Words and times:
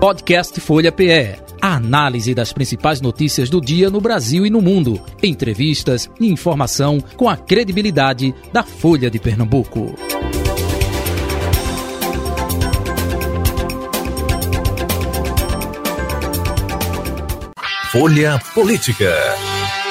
Podcast 0.00 0.58
Folha 0.62 0.90
PE. 0.90 1.36
A 1.60 1.74
análise 1.76 2.34
das 2.34 2.54
principais 2.54 3.02
notícias 3.02 3.50
do 3.50 3.60
dia 3.60 3.90
no 3.90 4.00
Brasil 4.00 4.46
e 4.46 4.50
no 4.50 4.62
mundo. 4.62 4.98
Entrevistas 5.22 6.10
e 6.18 6.26
informação 6.26 6.98
com 7.18 7.28
a 7.28 7.36
credibilidade 7.36 8.34
da 8.50 8.62
Folha 8.62 9.10
de 9.10 9.18
Pernambuco. 9.18 9.94
Folha 17.92 18.40
Política. 18.54 19.12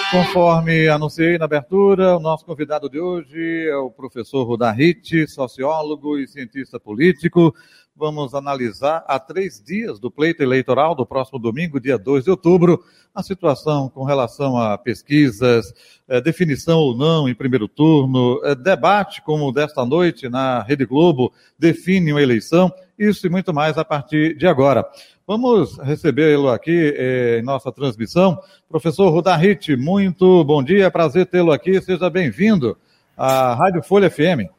Conforme 0.09 0.87
anunciei 0.87 1.37
na 1.37 1.45
abertura, 1.45 2.17
o 2.17 2.19
nosso 2.19 2.43
convidado 2.43 2.89
de 2.89 2.99
hoje 2.99 3.67
é 3.69 3.75
o 3.75 3.91
professor 3.91 4.43
Rudahit, 4.43 5.27
sociólogo 5.27 6.17
e 6.17 6.27
cientista 6.27 6.79
político. 6.79 7.53
Vamos 7.99 8.33
analisar 8.33 9.03
há 9.05 9.19
três 9.19 9.61
dias 9.61 9.99
do 9.99 10.09
pleito 10.09 10.41
eleitoral 10.41 10.95
do 10.95 11.05
próximo 11.05 11.37
domingo, 11.37 11.81
dia 11.81 11.97
2 11.97 12.23
de 12.23 12.31
outubro, 12.31 12.81
a 13.13 13.21
situação 13.21 13.89
com 13.89 14.05
relação 14.05 14.55
a 14.55 14.77
pesquisas, 14.77 15.73
eh, 16.07 16.21
definição 16.21 16.79
ou 16.79 16.95
não 16.95 17.27
em 17.27 17.35
primeiro 17.35 17.67
turno, 17.67 18.39
eh, 18.45 18.55
debate 18.55 19.21
como 19.21 19.51
desta 19.51 19.85
noite 19.85 20.29
na 20.29 20.61
Rede 20.61 20.85
Globo, 20.85 21.33
define 21.59 22.13
uma 22.13 22.21
eleição, 22.21 22.71
isso 22.97 23.27
e 23.27 23.29
muito 23.29 23.53
mais 23.53 23.77
a 23.77 23.83
partir 23.83 24.37
de 24.37 24.47
agora. 24.47 24.85
Vamos 25.27 25.77
recebê-lo 25.79 26.47
aqui 26.47 26.93
eh, 26.95 27.39
em 27.39 27.43
nossa 27.43 27.69
transmissão. 27.69 28.39
Professor 28.69 29.09
Rudahit, 29.09 29.75
muito 29.75 30.41
bom 30.45 30.63
dia, 30.63 30.89
prazer 30.89 31.25
tê-lo 31.25 31.51
aqui, 31.51 31.81
seja 31.81 32.09
bem-vindo 32.09 32.77
à 33.17 33.53
Rádio 33.55 33.83
Folha 33.83 34.09
FM. 34.09 34.58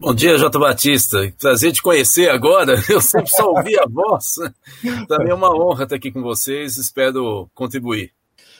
Bom 0.00 0.14
dia, 0.14 0.38
Jota 0.38 0.58
Batista. 0.58 1.30
Prazer 1.38 1.72
te 1.72 1.82
conhecer 1.82 2.30
agora. 2.30 2.74
Eu 2.88 3.02
sempre 3.02 3.28
só 3.28 3.50
ouvi 3.50 3.78
a 3.78 3.84
voz. 3.86 4.24
Também 5.06 5.30
é 5.30 5.34
uma 5.34 5.54
honra 5.54 5.84
estar 5.84 5.96
aqui 5.96 6.10
com 6.10 6.22
vocês. 6.22 6.78
Espero 6.78 7.50
contribuir. 7.54 8.10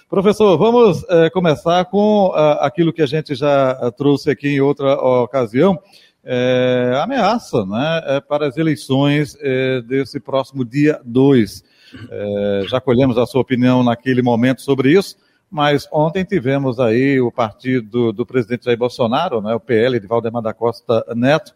Professor, 0.06 0.58
vamos 0.58 1.02
eh, 1.08 1.30
começar 1.30 1.86
com 1.86 2.28
uh, 2.28 2.60
aquilo 2.60 2.92
que 2.92 3.00
a 3.00 3.06
gente 3.06 3.34
já 3.34 3.72
uh, 3.80 3.90
trouxe 3.90 4.30
aqui 4.30 4.48
em 4.48 4.60
outra 4.60 4.92
ocasião, 4.92 5.78
é, 6.22 6.92
ameaça 7.02 7.64
né, 7.64 8.02
é, 8.04 8.20
para 8.20 8.46
as 8.46 8.58
eleições 8.58 9.34
é, 9.40 9.80
desse 9.80 10.20
próximo 10.20 10.62
dia 10.62 11.00
2. 11.06 11.64
É, 12.10 12.62
já 12.68 12.82
colhemos 12.82 13.16
a 13.16 13.24
sua 13.24 13.40
opinião 13.40 13.82
naquele 13.82 14.20
momento 14.20 14.60
sobre 14.60 14.92
isso, 14.92 15.16
mas 15.50 15.88
ontem 15.92 16.24
tivemos 16.24 16.78
aí 16.78 17.20
o 17.20 17.32
partido 17.32 18.12
do 18.12 18.24
presidente 18.24 18.66
Jair 18.66 18.78
Bolsonaro, 18.78 19.40
né, 19.40 19.54
o 19.54 19.60
PL 19.60 19.98
de 19.98 20.06
Valdemar 20.06 20.42
da 20.42 20.54
Costa 20.54 21.04
Neto, 21.14 21.54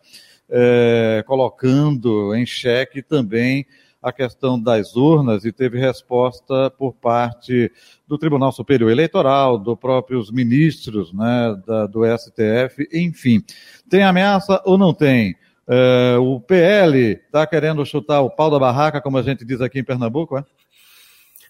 é, 0.50 1.23
colocando 1.27 2.34
em 2.34 2.45
xeque 2.45 3.03
também 3.03 3.65
a 4.03 4.12
questão 4.12 4.61
das 4.61 4.97
urnas 4.97 5.47
e 5.47 5.53
teve 5.53 5.78
resposta 5.78 6.70
por 6.70 6.92
parte 6.92 7.72
do 8.06 8.19
Tribunal 8.19 8.53
Superior 8.53 8.91
Eleitoral, 8.91 9.56
dos 9.56 9.78
próprios 9.78 10.31
ministros 10.31 11.11
né, 11.11 11.59
da, 11.67 11.87
do 11.87 12.03
STF, 12.05 12.87
enfim. 12.92 13.42
Tem 13.89 14.03
ameaça 14.03 14.61
ou 14.67 14.77
não 14.77 14.92
tem? 14.92 15.34
É, 15.67 16.17
o 16.19 16.39
PL 16.39 17.12
está 17.12 17.47
querendo 17.47 17.87
chutar 17.87 18.20
o 18.20 18.28
pau 18.28 18.50
da 18.50 18.59
barraca, 18.59 19.00
como 19.00 19.17
a 19.17 19.22
gente 19.22 19.42
diz 19.42 19.62
aqui 19.62 19.78
em 19.78 19.84
Pernambuco, 19.84 20.37
é? 20.37 20.45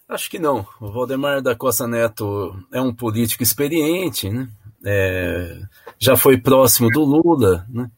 Acho 0.07 0.29
que 0.29 0.37
não. 0.37 0.65
O 0.79 0.91
Valdemar 0.91 1.41
da 1.41 1.55
Costa 1.55 1.87
Neto 1.87 2.55
é 2.71 2.79
um 2.79 2.93
político 2.93 3.41
experiente, 3.41 4.29
né? 4.29 4.47
É, 4.85 5.61
já 5.97 6.15
foi 6.15 6.37
próximo 6.37 6.89
do 6.89 7.03
Lula, 7.03 7.65
né? 7.69 7.89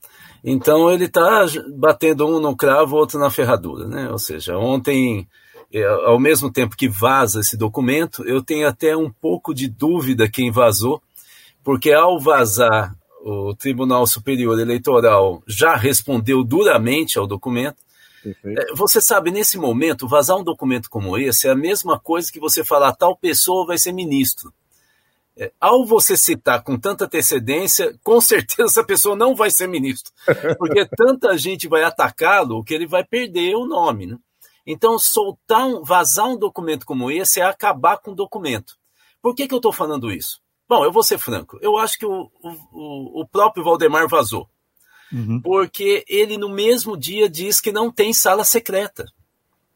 Então 0.44 0.90
ele 0.90 1.06
está 1.06 1.46
batendo 1.76 2.26
um 2.26 2.40
no 2.40 2.56
cravo, 2.56 2.96
outro 2.96 3.20
na 3.20 3.30
ferradura, 3.30 3.86
né? 3.88 4.10
Ou 4.10 4.18
seja, 4.18 4.58
ontem, 4.58 5.28
é, 5.74 5.84
ao 5.84 6.18
mesmo 6.18 6.50
tempo 6.50 6.78
que 6.78 6.88
vaza 6.88 7.42
esse 7.42 7.58
documento, 7.58 8.24
eu 8.24 8.42
tenho 8.42 8.66
até 8.66 8.96
um 8.96 9.12
pouco 9.12 9.54
de 9.54 9.68
dúvida 9.68 10.30
quem 10.30 10.50
vazou, 10.50 11.02
porque 11.62 11.92
ao 11.92 12.18
vazar 12.18 12.96
o 13.26 13.54
Tribunal 13.54 14.08
Superior 14.08 14.58
Eleitoral 14.58 15.44
já 15.46 15.76
respondeu 15.76 16.42
duramente 16.42 17.20
ao 17.20 17.28
documento. 17.28 17.76
Perfeito. 18.34 18.62
É, 18.62 18.76
você 18.76 19.00
sabe, 19.00 19.32
nesse 19.32 19.58
momento, 19.58 20.08
vazar 20.08 20.38
um 20.38 20.44
documento 20.44 20.90
como 20.90 21.18
esse 21.18 21.48
é 21.48 21.52
a 21.52 21.56
mesma 21.56 21.98
coisa 21.98 22.32
que 22.32 22.40
você 22.40 22.64
falar 22.64 22.94
tal 22.94 23.16
pessoa 23.16 23.66
vai 23.66 23.78
ser 23.78 23.94
ministro. 23.94 24.54
É, 25.38 25.52
ao 25.62 25.86
você 25.86 26.18
citar 26.18 26.64
com 26.64 26.78
tanta 26.78 27.06
antecedência, 27.06 27.98
com 28.04 28.20
certeza 28.20 28.64
essa 28.64 28.84
pessoa 28.84 29.16
não 29.16 29.36
vai 29.36 29.50
ser 29.50 29.68
ministro, 29.68 30.12
porque 30.58 30.86
tanta 30.86 31.38
gente 31.38 31.68
vai 31.68 31.84
atacá-lo 31.84 32.64
que 32.64 32.74
ele 32.74 32.88
vai 32.88 33.04
perder 33.04 33.56
o 33.56 33.66
nome. 33.66 34.08
Né? 34.08 34.18
Então, 34.66 35.00
soltar, 35.00 35.66
um, 35.66 35.84
vazar 35.84 36.28
um 36.28 36.38
documento 36.38 36.86
como 36.86 37.10
esse 37.10 37.40
é 37.40 37.44
acabar 37.44 37.98
com 37.98 38.12
o 38.12 38.16
documento. 38.16 38.74
Por 39.22 39.34
que, 39.34 39.48
que 39.48 39.54
eu 39.54 39.60
estou 39.60 39.72
falando 39.72 40.12
isso? 40.12 40.42
Bom, 40.68 40.84
eu 40.84 40.92
vou 40.92 41.04
ser 41.04 41.18
franco. 41.18 41.58
Eu 41.62 41.78
acho 41.78 41.98
que 41.98 42.06
o, 42.06 42.30
o, 42.44 43.22
o 43.22 43.28
próprio 43.28 43.64
Valdemar 43.64 44.08
vazou. 44.10 44.50
Uhum. 45.12 45.42
Porque 45.42 46.04
ele, 46.08 46.38
no 46.38 46.50
mesmo 46.50 46.98
dia, 46.98 47.30
diz 47.30 47.62
que 47.62 47.72
não 47.72 47.92
tem 47.92 48.14
sala 48.14 48.44
secreta. 48.44 49.06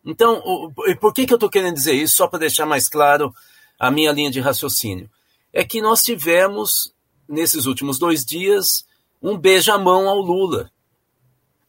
Então, 0.06 0.42
o, 0.44 0.72
por 1.00 1.14
que, 1.14 1.26
que 1.26 1.34
eu 1.34 1.38
estou 1.38 1.50
querendo 1.50 1.76
dizer 1.76 1.94
isso? 1.94 2.16
Só 2.16 2.28
para 2.28 2.40
deixar 2.40 2.66
mais 2.66 2.88
claro 2.90 3.34
a 3.80 3.92
minha 3.92 4.12
linha 4.12 4.32
de 4.32 4.40
raciocínio 4.40 5.10
é 5.54 5.64
que 5.64 5.82
nós 5.82 6.02
tivemos, 6.02 6.94
nesses 7.28 7.66
últimos 7.66 8.00
dois 8.00 8.24
dias, 8.24 8.86
um 9.22 9.38
beijamão 9.38 10.08
ao 10.08 10.20
Lula, 10.20 10.72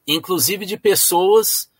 inclusive 0.06 0.64
de 0.64 0.76
pessoas 0.76 1.70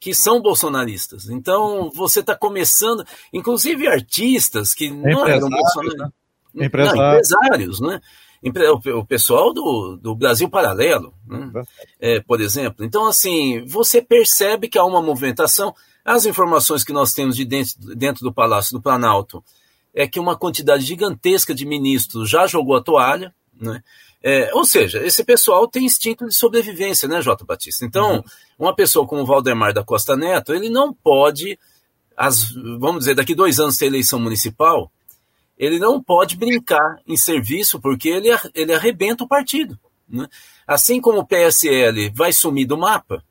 que 0.00 0.14
são 0.14 0.40
bolsonaristas. 0.40 1.28
Então, 1.28 1.90
você 1.92 2.20
está 2.20 2.36
começando, 2.36 3.04
inclusive 3.32 3.88
artistas 3.88 4.72
que 4.72 4.90
não 4.90 5.26
eram 5.26 5.48
bolsonaristas. 5.48 6.10
Né? 6.54 6.66
Empresários. 6.66 6.98
Não, 6.98 7.12
empresários, 7.12 7.80
né? 7.80 8.00
O 8.94 9.04
pessoal 9.04 9.52
do, 9.52 9.98
do 10.00 10.14
Brasil 10.14 10.48
Paralelo, 10.48 11.12
né? 11.26 11.62
é, 12.00 12.20
por 12.20 12.40
exemplo. 12.40 12.84
Então, 12.84 13.06
assim, 13.06 13.64
você 13.66 14.00
percebe 14.00 14.68
que 14.68 14.78
há 14.78 14.84
uma 14.84 15.02
movimentação. 15.02 15.74
As 16.04 16.24
informações 16.24 16.84
que 16.84 16.92
nós 16.92 17.12
temos 17.12 17.36
de 17.36 17.44
dentro, 17.44 17.74
dentro 17.96 18.22
do 18.22 18.32
Palácio 18.32 18.76
do 18.76 18.82
Planalto 18.82 19.42
é 19.92 20.06
que 20.06 20.20
uma 20.20 20.36
quantidade 20.36 20.84
gigantesca 20.84 21.54
de 21.54 21.66
ministros 21.66 22.30
já 22.30 22.46
jogou 22.46 22.76
a 22.76 22.82
toalha, 22.82 23.34
né? 23.60 23.82
É, 24.22 24.52
ou 24.52 24.64
seja, 24.64 25.04
esse 25.04 25.22
pessoal 25.22 25.68
tem 25.68 25.84
instinto 25.84 26.26
de 26.26 26.34
sobrevivência, 26.34 27.08
né, 27.08 27.22
Jota 27.22 27.44
Batista? 27.44 27.84
Então, 27.84 28.16
uhum. 28.16 28.22
uma 28.58 28.74
pessoa 28.74 29.06
como 29.06 29.22
o 29.22 29.26
Valdemar 29.26 29.72
da 29.72 29.84
Costa 29.84 30.16
Neto, 30.16 30.52
ele 30.52 30.68
não 30.68 30.92
pode, 30.92 31.58
as, 32.16 32.50
vamos 32.80 33.00
dizer, 33.00 33.14
daqui 33.14 33.34
dois 33.34 33.60
anos 33.60 33.76
ter 33.76 33.86
eleição 33.86 34.18
municipal, 34.18 34.90
ele 35.58 35.78
não 35.78 36.00
pode 36.00 36.36
brincar 36.36 37.00
em 37.06 37.16
serviço, 37.16 37.80
porque 37.80 38.08
ele, 38.08 38.28
ele 38.54 38.72
arrebenta 38.72 39.24
o 39.24 39.28
partido. 39.28 39.78
Né? 40.08 40.28
Assim 40.66 41.00
como 41.00 41.18
o 41.18 41.26
PSL 41.26 42.10
vai 42.14 42.32
sumir 42.32 42.66
do 42.66 42.78
mapa, 42.78 43.24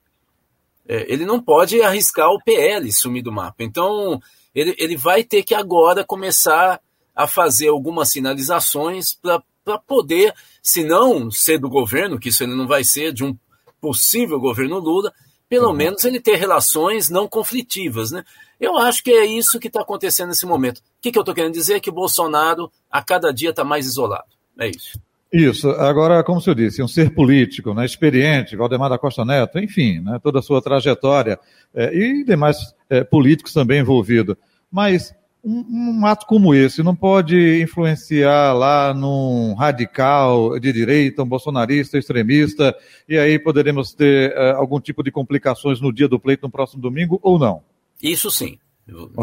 é, 0.88 1.12
ele 1.12 1.26
não 1.26 1.42
pode 1.42 1.82
arriscar 1.82 2.30
o 2.30 2.42
PL 2.44 2.92
sumir 2.92 3.24
do 3.24 3.32
mapa. 3.32 3.64
Então, 3.64 4.22
ele, 4.54 4.76
ele 4.78 4.98
vai 4.98 5.24
ter 5.24 5.44
que 5.44 5.56
agora 5.56 6.04
começar 6.04 6.82
a 7.16 7.26
fazer 7.26 7.70
algumas 7.70 8.10
sinalizações 8.10 9.14
para 9.14 9.78
poder, 9.80 10.34
se 10.62 10.84
não 10.84 11.32
ser 11.32 11.58
do 11.58 11.70
governo, 11.70 12.20
que 12.20 12.30
isso 12.30 12.44
ele 12.44 12.56
não 12.56 12.68
vai 12.68 12.84
ser, 12.84 13.14
de 13.14 13.24
um 13.24 13.36
possível 13.82 14.40
governo 14.40 14.80
Lula, 14.80 15.14
pelo 15.50 15.70
uhum. 15.70 15.74
menos 15.74 16.04
ele 16.04 16.20
ter 16.20 16.36
relações 16.36 17.10
não 17.10 17.28
conflitivas, 17.28 18.12
né? 18.12 18.24
Eu 18.60 18.78
acho 18.78 19.04
que 19.04 19.12
é 19.12 19.26
isso 19.26 19.60
que 19.60 19.68
está 19.68 19.82
acontecendo 19.82 20.30
nesse 20.30 20.46
momento. 20.46 20.80
O 20.80 20.82
que, 21.02 21.12
que 21.12 21.18
eu 21.18 21.22
estou 21.22 21.36
querendo 21.36 21.54
dizer? 21.54 21.76
É 21.76 21.80
que 21.80 21.92
Bolsonaro, 21.92 22.72
a 22.92 23.02
cada 23.02 23.32
dia, 23.32 23.52
está 23.52 23.64
mais 23.64 23.86
isolado. 23.86 24.26
É 24.60 24.68
isso. 24.68 25.00
Isso. 25.32 25.70
Agora, 25.72 26.24
como 26.24 26.42
você 26.42 26.56
disse, 26.56 26.82
um 26.82 26.88
ser 26.88 27.14
político, 27.14 27.74
né, 27.74 27.86
experiente, 27.86 28.56
Valdemar 28.56 28.90
da 28.90 28.98
Costa 28.98 29.26
Neto, 29.26 29.60
enfim, 29.60 30.00
né, 30.00 30.20
toda 30.24 30.40
a 30.40 30.42
sua 30.42 30.62
trajetória, 30.62 31.38
é, 31.76 31.94
e 31.94 32.24
demais 32.24 32.58
é, 32.90 33.04
políticos 33.04 33.54
também 33.54 33.82
envolvidos. 33.82 34.36
Mas 34.72 35.14
um, 35.44 36.00
um, 36.00 36.06
ato 36.06 36.26
como 36.26 36.56
esse 36.56 36.82
não 36.82 36.96
pode 36.96 37.62
influenciar 37.62 38.54
lá 38.54 38.94
num 38.94 39.54
radical 39.54 40.60
de 40.60 40.72
direita, 40.72 41.24
um 41.24 41.28
bolsonarista, 41.28 41.98
extremista, 41.98 42.76
e 43.08 43.18
aí 43.18 43.38
poderemos 43.38 43.94
ter 43.94 44.32
uh, 44.32 44.58
algum 44.58 44.80
tipo 44.80 45.04
de 45.04 45.12
complicações 45.12 45.80
no 45.80 45.94
dia 45.94 46.08
do 46.08 46.20
pleito 46.20 46.46
no 46.46 46.52
próximo 46.52 46.82
domingo 46.82 47.20
ou 47.22 47.38
não? 47.38 47.62
Isso 48.02 48.30
sim, 48.30 48.58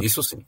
isso 0.03 0.23
sim. 0.23 0.45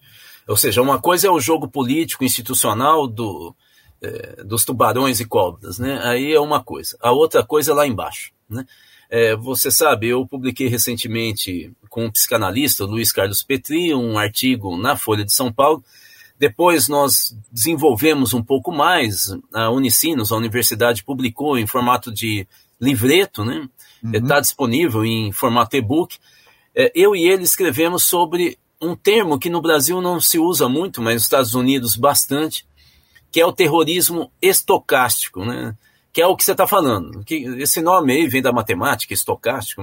Ou 0.49 0.57
seja, 0.57 0.83
uma 0.83 1.01
coisa 1.01 1.27
é 1.27 1.31
o 1.31 1.41
jogo 1.41 1.69
político, 1.69 2.25
institucional 2.25 3.07
do, 3.07 3.55
é, 4.01 4.45
dos 4.45 4.65
tubarões 4.65 5.21
e 5.21 5.25
cobras, 5.25 5.79
né? 5.79 6.01
Aí 6.05 6.33
é 6.33 6.41
uma 6.41 6.63
coisa. 6.63 6.97
A 7.01 7.13
outra 7.13 7.45
coisa 7.45 7.73
é 7.73 7.75
lá 7.75 7.87
embaixo, 7.87 8.33
né? 8.49 8.65
É, 9.09 9.37
você 9.37 9.71
sabe, 9.71 10.09
eu 10.09 10.27
publiquei 10.27 10.67
recentemente 10.69 11.73
com 11.89 12.07
um 12.07 12.11
psicanalista, 12.11 12.85
Luiz 12.85 13.13
Carlos 13.13 13.43
Petri, 13.43 13.95
um 13.95 14.19
artigo 14.19 14.77
na 14.77 14.97
Folha 14.97 15.25
de 15.25 15.35
São 15.35 15.53
Paulo. 15.53 15.83
Depois 16.39 16.89
nós 16.89 17.37
desenvolvemos 17.51 18.35
um 18.35 18.43
pouco 18.43 18.71
mais, 18.73 19.35
a 19.55 19.71
Unicinos, 19.71 20.33
a 20.33 20.37
universidade, 20.37 21.05
publicou 21.05 21.57
em 21.57 21.67
formato 21.67 22.13
de 22.13 22.47
livreto, 22.81 23.45
né? 23.45 23.69
Está 24.13 24.37
uhum. 24.37 24.41
Disponível 24.41 25.05
em 25.05 25.33
formato 25.33 25.77
e-book. 25.77 26.19
É, 26.77 26.93
eu 26.95 27.17
e 27.17 27.27
ele 27.27 27.45
escrevemos 27.45 28.05
sobre 28.05 28.59
um 28.81 28.95
termo 28.95 29.39
que 29.39 29.49
no 29.49 29.63
Brasil 29.63 30.01
não 30.03 30.21
se 30.21 30.39
usa 30.39 30.69
muito, 30.69 31.01
mas 31.01 31.15
nos 31.15 31.23
Estados 31.23 31.55
Unidos 31.55 31.97
bastante, 31.97 32.67
que 33.33 33.41
é 33.41 33.47
o 33.47 33.53
terrorismo 33.53 34.31
estocástico, 34.41 35.45
né? 35.45 35.75
que 36.13 36.21
é 36.21 36.27
o 36.27 36.37
que 36.37 36.45
você 36.45 36.53
está 36.53 36.67
falando. 36.67 37.25
Que 37.25 37.45
esse 37.59 37.81
nome 37.81 38.13
aí 38.13 38.29
vem 38.29 38.43
da 38.43 38.53
matemática, 38.53 39.13
estocástico, 39.13 39.83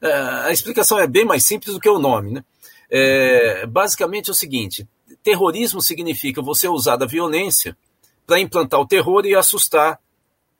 é, 0.00 0.12
a 0.44 0.52
explicação 0.52 0.98
é 0.98 1.06
bem 1.06 1.24
mais 1.24 1.44
simples 1.44 1.74
do 1.74 1.80
que 1.80 1.88
o 1.88 1.98
nome. 1.98 2.32
Né? 2.32 2.44
É, 2.90 3.66
basicamente 3.66 4.28
é 4.28 4.32
o 4.32 4.36
seguinte: 4.36 4.86
terrorismo 5.26 5.82
significa 5.82 6.40
você 6.40 6.68
usar 6.68 6.96
da 6.96 7.04
violência 7.04 7.76
para 8.24 8.38
implantar 8.38 8.78
o 8.78 8.86
terror 8.86 9.26
e 9.26 9.34
assustar 9.34 9.98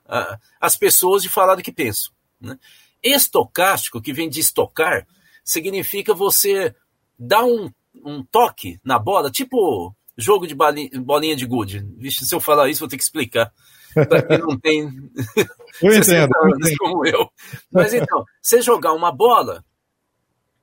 uh, 0.07 0.37
as 0.61 0.77
pessoas 0.77 1.23
de 1.23 1.29
falar 1.29 1.55
do 1.55 1.63
que 1.63 1.71
pensam. 1.71 2.13
Né? 2.41 2.59
Estocástico, 3.03 4.01
que 4.01 4.13
vem 4.13 4.29
de 4.29 4.41
estocar, 4.41 5.07
significa 5.47 6.13
você 6.13 6.75
dar 7.19 7.45
um, 7.45 7.71
um 8.05 8.23
toque 8.25 8.79
na 8.85 8.99
bola, 8.99 9.31
tipo 9.31 9.95
jogo 10.19 10.47
de 10.47 10.55
bolinha, 10.55 11.37
de 11.37 11.47
gude. 11.47 11.87
Vixe, 11.97 12.27
se 12.27 12.35
eu 12.35 12.41
falar 12.41 12.69
isso, 12.69 12.81
vou 12.81 12.89
ter 12.89 12.97
que 12.97 13.03
explicar. 13.05 13.53
Para 13.95 14.23
quem 14.23 14.39
não 14.39 14.59
tem. 14.59 14.91
Eu 15.83 15.93
entendo. 15.97 16.31
como 16.79 17.07
eu. 17.07 17.31
Mas 17.71 17.93
então, 17.93 18.25
você 18.41 18.63
jogar 18.63 18.95
uma 18.95 19.13
bola 19.13 19.63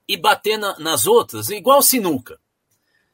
e 0.08 0.18
bater 0.18 0.58
na, 0.58 0.78
nas 0.80 1.06
outras, 1.06 1.50
igual 1.50 1.84
sinuca. 1.84 2.40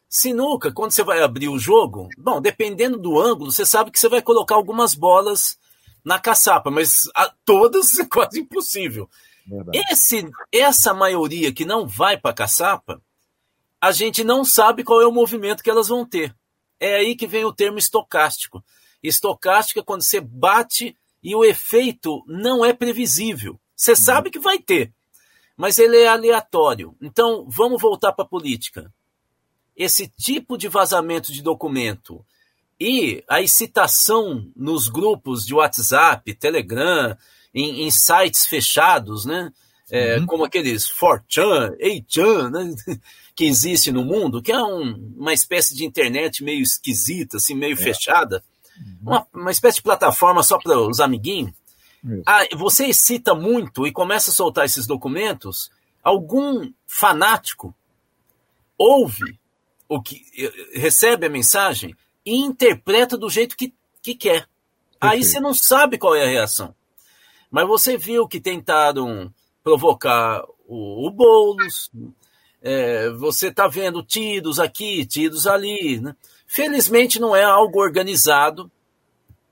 Sinuca, 0.07 0.71
quando 0.71 0.91
você 0.91 1.03
vai 1.03 1.21
abrir 1.21 1.49
o 1.49 1.59
jogo, 1.59 2.07
bom, 2.17 2.41
dependendo 2.41 2.97
do 2.97 3.19
ângulo, 3.19 3.51
você 3.51 3.65
sabe 3.65 3.91
que 3.91 3.99
você 3.99 4.07
vai 4.07 4.21
colocar 4.21 4.55
algumas 4.55 4.95
bolas 4.95 5.59
na 6.03 6.17
caçapa, 6.17 6.71
mas 6.71 6.93
a, 7.13 7.33
todas 7.43 7.99
é 7.99 8.05
quase 8.09 8.39
impossível. 8.39 9.09
Esse, 9.73 10.29
essa 10.51 10.93
maioria 10.93 11.51
que 11.53 11.65
não 11.65 11.87
vai 11.87 12.17
para 12.17 12.31
a 12.31 12.33
caçapa, 12.33 13.01
a 13.81 13.91
gente 13.91 14.23
não 14.23 14.43
sabe 14.43 14.83
qual 14.83 15.01
é 15.01 15.07
o 15.07 15.11
movimento 15.11 15.63
que 15.63 15.69
elas 15.69 15.87
vão 15.87 16.05
ter. 16.05 16.35
É 16.79 16.95
aí 16.95 17.15
que 17.15 17.27
vem 17.27 17.45
o 17.45 17.53
termo 17.53 17.77
estocástico. 17.77 18.63
Estocástico 19.01 19.79
é 19.79 19.83
quando 19.83 20.01
você 20.01 20.19
bate 20.19 20.95
e 21.23 21.35
o 21.35 21.43
efeito 21.43 22.23
não 22.27 22.63
é 22.63 22.73
previsível. 22.73 23.59
Você 23.75 23.91
uhum. 23.91 23.97
sabe 23.97 24.29
que 24.29 24.39
vai 24.39 24.59
ter, 24.59 24.93
mas 25.55 25.79
ele 25.79 25.97
é 25.97 26.07
aleatório. 26.07 26.95
Então, 27.01 27.45
vamos 27.49 27.81
voltar 27.81 28.11
para 28.13 28.25
a 28.25 28.27
política 28.27 28.93
esse 29.75 30.09
tipo 30.09 30.57
de 30.57 30.67
vazamento 30.67 31.31
de 31.31 31.41
documento 31.41 32.25
e 32.77 33.23
a 33.29 33.41
excitação 33.41 34.51
nos 34.53 34.89
grupos 34.89 35.45
de 35.45 35.53
WhatsApp, 35.53 36.33
Telegram, 36.35 37.17
em, 37.53 37.83
em 37.83 37.91
sites 37.91 38.45
fechados, 38.45 39.25
né? 39.25 39.51
É, 39.91 40.17
uhum. 40.17 40.25
Como 40.27 40.45
aqueles 40.45 40.85
4chan, 40.87 41.75
8chan, 41.81 42.51
né? 42.51 42.75
que 43.35 43.45
existe 43.45 43.91
no 43.91 44.03
mundo, 44.03 44.41
que 44.41 44.51
é 44.51 44.61
um, 44.61 45.13
uma 45.17 45.33
espécie 45.33 45.73
de 45.73 45.85
internet 45.85 46.43
meio 46.43 46.61
esquisita, 46.61 47.37
assim, 47.37 47.55
meio 47.55 47.73
é. 47.73 47.77
fechada, 47.77 48.43
uhum. 48.77 48.97
uma, 49.01 49.27
uma 49.33 49.51
espécie 49.51 49.77
de 49.77 49.83
plataforma 49.83 50.43
só 50.43 50.57
para 50.57 50.77
os 50.77 50.99
amiguinhos. 50.99 51.53
Ah, 52.25 52.45
você 52.55 52.85
excita 52.85 53.35
muito 53.35 53.85
e 53.85 53.91
começa 53.91 54.31
a 54.31 54.33
soltar 54.33 54.65
esses 54.65 54.87
documentos, 54.87 55.69
algum 56.01 56.71
fanático 56.87 57.75
ouve 58.77 59.37
o 59.87 60.01
que 60.01 60.21
recebe 60.73 61.25
a 61.25 61.29
mensagem 61.29 61.93
e 62.25 62.35
interpreta 62.35 63.17
do 63.17 63.29
jeito 63.29 63.57
que, 63.57 63.73
que 64.01 64.15
quer. 64.15 64.47
Aí 65.01 65.23
você 65.23 65.39
não 65.39 65.53
sabe 65.53 65.97
qual 65.97 66.15
é 66.15 66.23
a 66.23 66.29
reação. 66.29 66.73
Mas 67.49 67.67
você 67.67 67.97
viu 67.97 68.27
que 68.27 68.39
tentaram 68.39 69.33
provocar 69.63 70.43
o, 70.67 71.07
o 71.07 71.11
Boulos, 71.11 71.89
é, 72.61 73.09
você 73.11 73.47
está 73.47 73.67
vendo 73.67 74.03
tiros 74.03 74.59
aqui, 74.59 75.05
tiros 75.05 75.47
ali. 75.47 75.99
Né? 75.99 76.15
Felizmente 76.45 77.19
não 77.19 77.35
é 77.35 77.43
algo 77.43 77.79
organizado, 77.79 78.71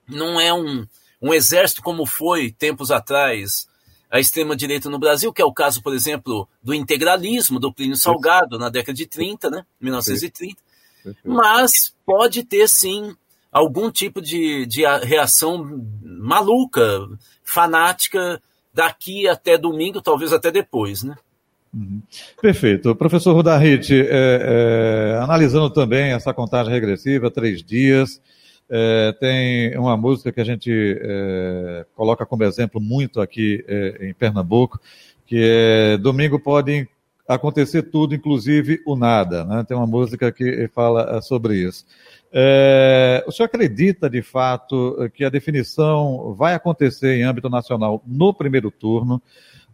não 0.07 0.39
é 0.39 0.53
um, 0.53 0.85
um 1.21 1.33
exército 1.33 1.81
como 1.81 2.05
foi 2.05 2.51
tempos 2.51 2.91
atrás 2.91 3.67
a 4.09 4.19
extrema-direita 4.19 4.89
no 4.89 4.99
Brasil, 4.99 5.33
que 5.33 5.41
é 5.41 5.45
o 5.45 5.53
caso, 5.53 5.81
por 5.81 5.93
exemplo, 5.93 6.47
do 6.63 6.73
integralismo 6.73 7.59
do 7.59 7.73
Plínio 7.73 7.97
Salgado 7.97 8.57
na 8.57 8.69
década 8.69 8.93
de 8.93 9.05
30, 9.05 9.49
né? 9.49 9.65
1930. 9.81 10.61
Mas 11.23 11.93
pode 12.05 12.43
ter, 12.43 12.67
sim, 12.69 13.15
algum 13.57 13.91
tipo 13.91 14.21
de, 14.21 14.65
de 14.65 14.85
reação 15.03 15.83
maluca, 16.03 17.07
fanática, 17.43 18.41
daqui 18.73 19.27
até 19.27 19.57
domingo, 19.57 20.01
talvez 20.01 20.31
até 20.31 20.51
depois, 20.51 21.03
né? 21.03 21.15
Uhum. 21.73 22.01
Perfeito. 22.41 22.95
Professor 22.95 23.33
Rudarrit, 23.33 23.93
é, 23.93 24.05
é, 24.09 25.19
analisando 25.21 25.69
também 25.69 26.11
essa 26.11 26.33
contagem 26.33 26.71
regressiva, 26.71 27.31
três 27.31 27.63
dias, 27.63 28.21
é, 28.69 29.13
tem 29.19 29.77
uma 29.77 29.97
música 29.97 30.31
que 30.31 30.41
a 30.41 30.45
gente 30.45 30.71
é, 30.71 31.85
coloca 31.95 32.25
como 32.25 32.43
exemplo 32.43 32.79
muito 32.79 33.19
aqui 33.19 33.63
é, 33.67 34.07
em 34.07 34.13
Pernambuco, 34.13 34.79
que 35.25 35.37
é 35.41 35.97
Domingo 35.97 36.39
pode 36.39 36.87
acontecer 37.27 37.83
tudo, 37.83 38.15
inclusive 38.15 38.81
o 38.85 38.95
nada. 38.95 39.43
Né? 39.43 39.63
Tem 39.67 39.75
uma 39.75 39.87
música 39.87 40.31
que 40.31 40.69
fala 40.73 41.17
é, 41.17 41.21
sobre 41.21 41.57
isso. 41.57 41.85
É, 42.31 43.23
o 43.27 43.31
senhor 43.31 43.47
acredita, 43.47 44.09
de 44.09 44.21
fato, 44.21 45.09
que 45.13 45.23
a 45.23 45.29
definição 45.29 46.33
vai 46.37 46.53
acontecer 46.53 47.15
em 47.15 47.23
âmbito 47.23 47.49
nacional 47.49 48.01
no 48.05 48.33
primeiro 48.33 48.71
turno? 48.71 49.21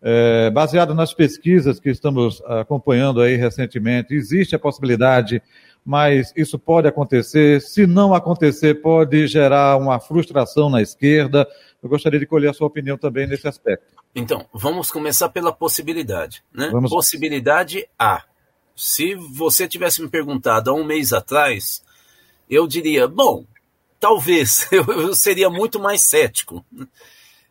É, 0.02 0.50
baseado 0.50 0.94
nas 0.94 1.14
pesquisas 1.14 1.80
que 1.80 1.90
estamos 1.90 2.42
acompanhando 2.46 3.22
aí 3.22 3.38
recentemente, 3.38 4.14
existe 4.14 4.54
a 4.54 4.60
possibilidade 4.60 5.42
mas 5.86 6.32
isso 6.36 6.58
pode 6.58 6.88
acontecer. 6.88 7.62
Se 7.62 7.86
não 7.86 8.14
acontecer, 8.14 8.76
pode 8.76 9.28
gerar 9.28 9.78
uma 9.78 10.00
frustração 10.00 10.70
na 10.70 10.82
esquerda. 10.82 11.48
Eu 11.84 11.90
gostaria 11.90 12.18
de 12.18 12.26
colher 12.26 12.50
a 12.50 12.54
sua 12.54 12.68
opinião 12.68 12.98
também 12.98 13.28
nesse 13.28 13.46
aspecto. 13.46 13.86
Então, 14.16 14.48
vamos 14.54 14.90
começar 14.90 15.28
pela 15.28 15.52
possibilidade. 15.52 16.42
Né? 16.54 16.70
Vamos... 16.72 16.90
Possibilidade 16.90 17.86
A. 18.00 18.24
Se 18.74 19.16
você 19.16 19.68
tivesse 19.68 20.02
me 20.02 20.08
perguntado 20.08 20.72
há 20.72 20.74
um 20.74 20.86
mês 20.86 21.12
atrás, 21.12 21.84
eu 22.50 22.66
diria, 22.66 23.06
bom, 23.06 23.46
talvez, 24.00 24.66
eu, 24.72 25.14
seria 25.14 25.50
muito 25.50 25.78
mais 25.78 26.02
cético. 26.02 26.66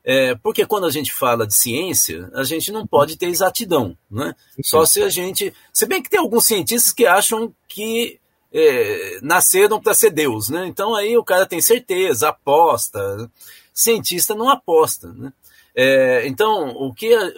É, 0.02 0.34
porque 0.36 0.64
quando 0.64 0.86
a 0.86 0.90
gente 0.90 1.12
fala 1.12 1.46
de 1.46 1.54
ciência, 1.54 2.28
a 2.34 2.42
gente 2.42 2.72
não 2.72 2.86
pode 2.86 3.16
ter 3.16 3.26
exatidão, 3.26 3.96
né? 4.10 4.34
Só 4.64 4.84
se 4.84 5.00
a 5.00 5.08
gente. 5.08 5.54
Se 5.72 5.86
bem 5.86 6.02
que 6.02 6.10
tem 6.10 6.18
alguns 6.18 6.44
cientistas 6.44 6.92
que 6.92 7.06
acham 7.06 7.54
que 7.68 8.18
é, 8.52 9.20
nasceram 9.22 9.80
para 9.80 9.94
ser 9.94 10.10
Deus, 10.10 10.48
né? 10.48 10.66
Então 10.66 10.94
aí 10.96 11.16
o 11.16 11.22
cara 11.22 11.46
tem 11.46 11.60
certeza, 11.60 12.30
aposta. 12.30 13.30
Cientista 13.72 14.34
não 14.34 14.48
aposta, 14.48 15.12
né? 15.12 15.32
É, 15.74 16.26
então, 16.26 16.68
o 16.70 16.92
que 16.92 17.14
a, 17.14 17.32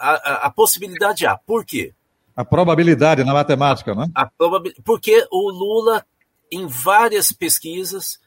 a, 0.00 0.46
a, 0.46 0.50
possibilidade 0.50 1.24
há? 1.24 1.38
Por 1.38 1.64
quê? 1.64 1.94
A 2.34 2.44
probabilidade 2.44 3.22
na 3.22 3.32
matemática, 3.32 3.94
né? 3.94 4.08
A. 4.14 4.28
Porque 4.84 5.26
o 5.30 5.50
Lula, 5.50 6.04
em 6.50 6.66
várias 6.66 7.30
pesquisas, 7.30 8.18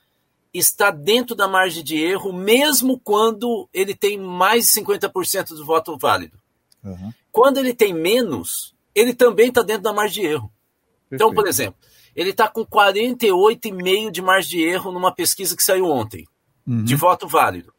está 0.54 0.90
dentro 0.90 1.36
da 1.36 1.48
margem 1.48 1.84
de 1.84 2.02
erro, 2.02 2.32
mesmo 2.32 3.00
quando 3.00 3.68
ele 3.74 3.94
tem 3.94 4.18
mais 4.18 4.68
de 4.68 4.82
50% 4.82 5.50
do 5.50 5.66
voto 5.66 5.98
válido. 5.98 6.38
Uhum. 6.82 7.12
Quando 7.32 7.58
ele 7.58 7.74
tem 7.74 7.94
menos, 7.94 8.74
ele 8.94 9.14
também 9.14 9.50
está 9.50 9.62
dentro 9.62 9.84
da 9.84 9.92
margem 9.92 10.24
de 10.24 10.30
erro. 10.30 10.52
Perfeito. 11.10 11.16
Então, 11.16 11.34
por 11.34 11.48
exemplo, 11.48 11.78
ele 12.16 12.30
está 12.30 12.48
com 12.48 12.66
48,5% 12.66 14.12
de 14.12 14.22
margem 14.22 14.50
de 14.52 14.64
erro 14.64 14.92
numa 14.92 15.12
pesquisa 15.14 15.58
que 15.58 15.64
saiu 15.64 15.86
ontem, 15.86 16.26
uhum. 16.68 16.84
de 16.84 16.96
voto 16.96 17.28
válido. 17.28 17.74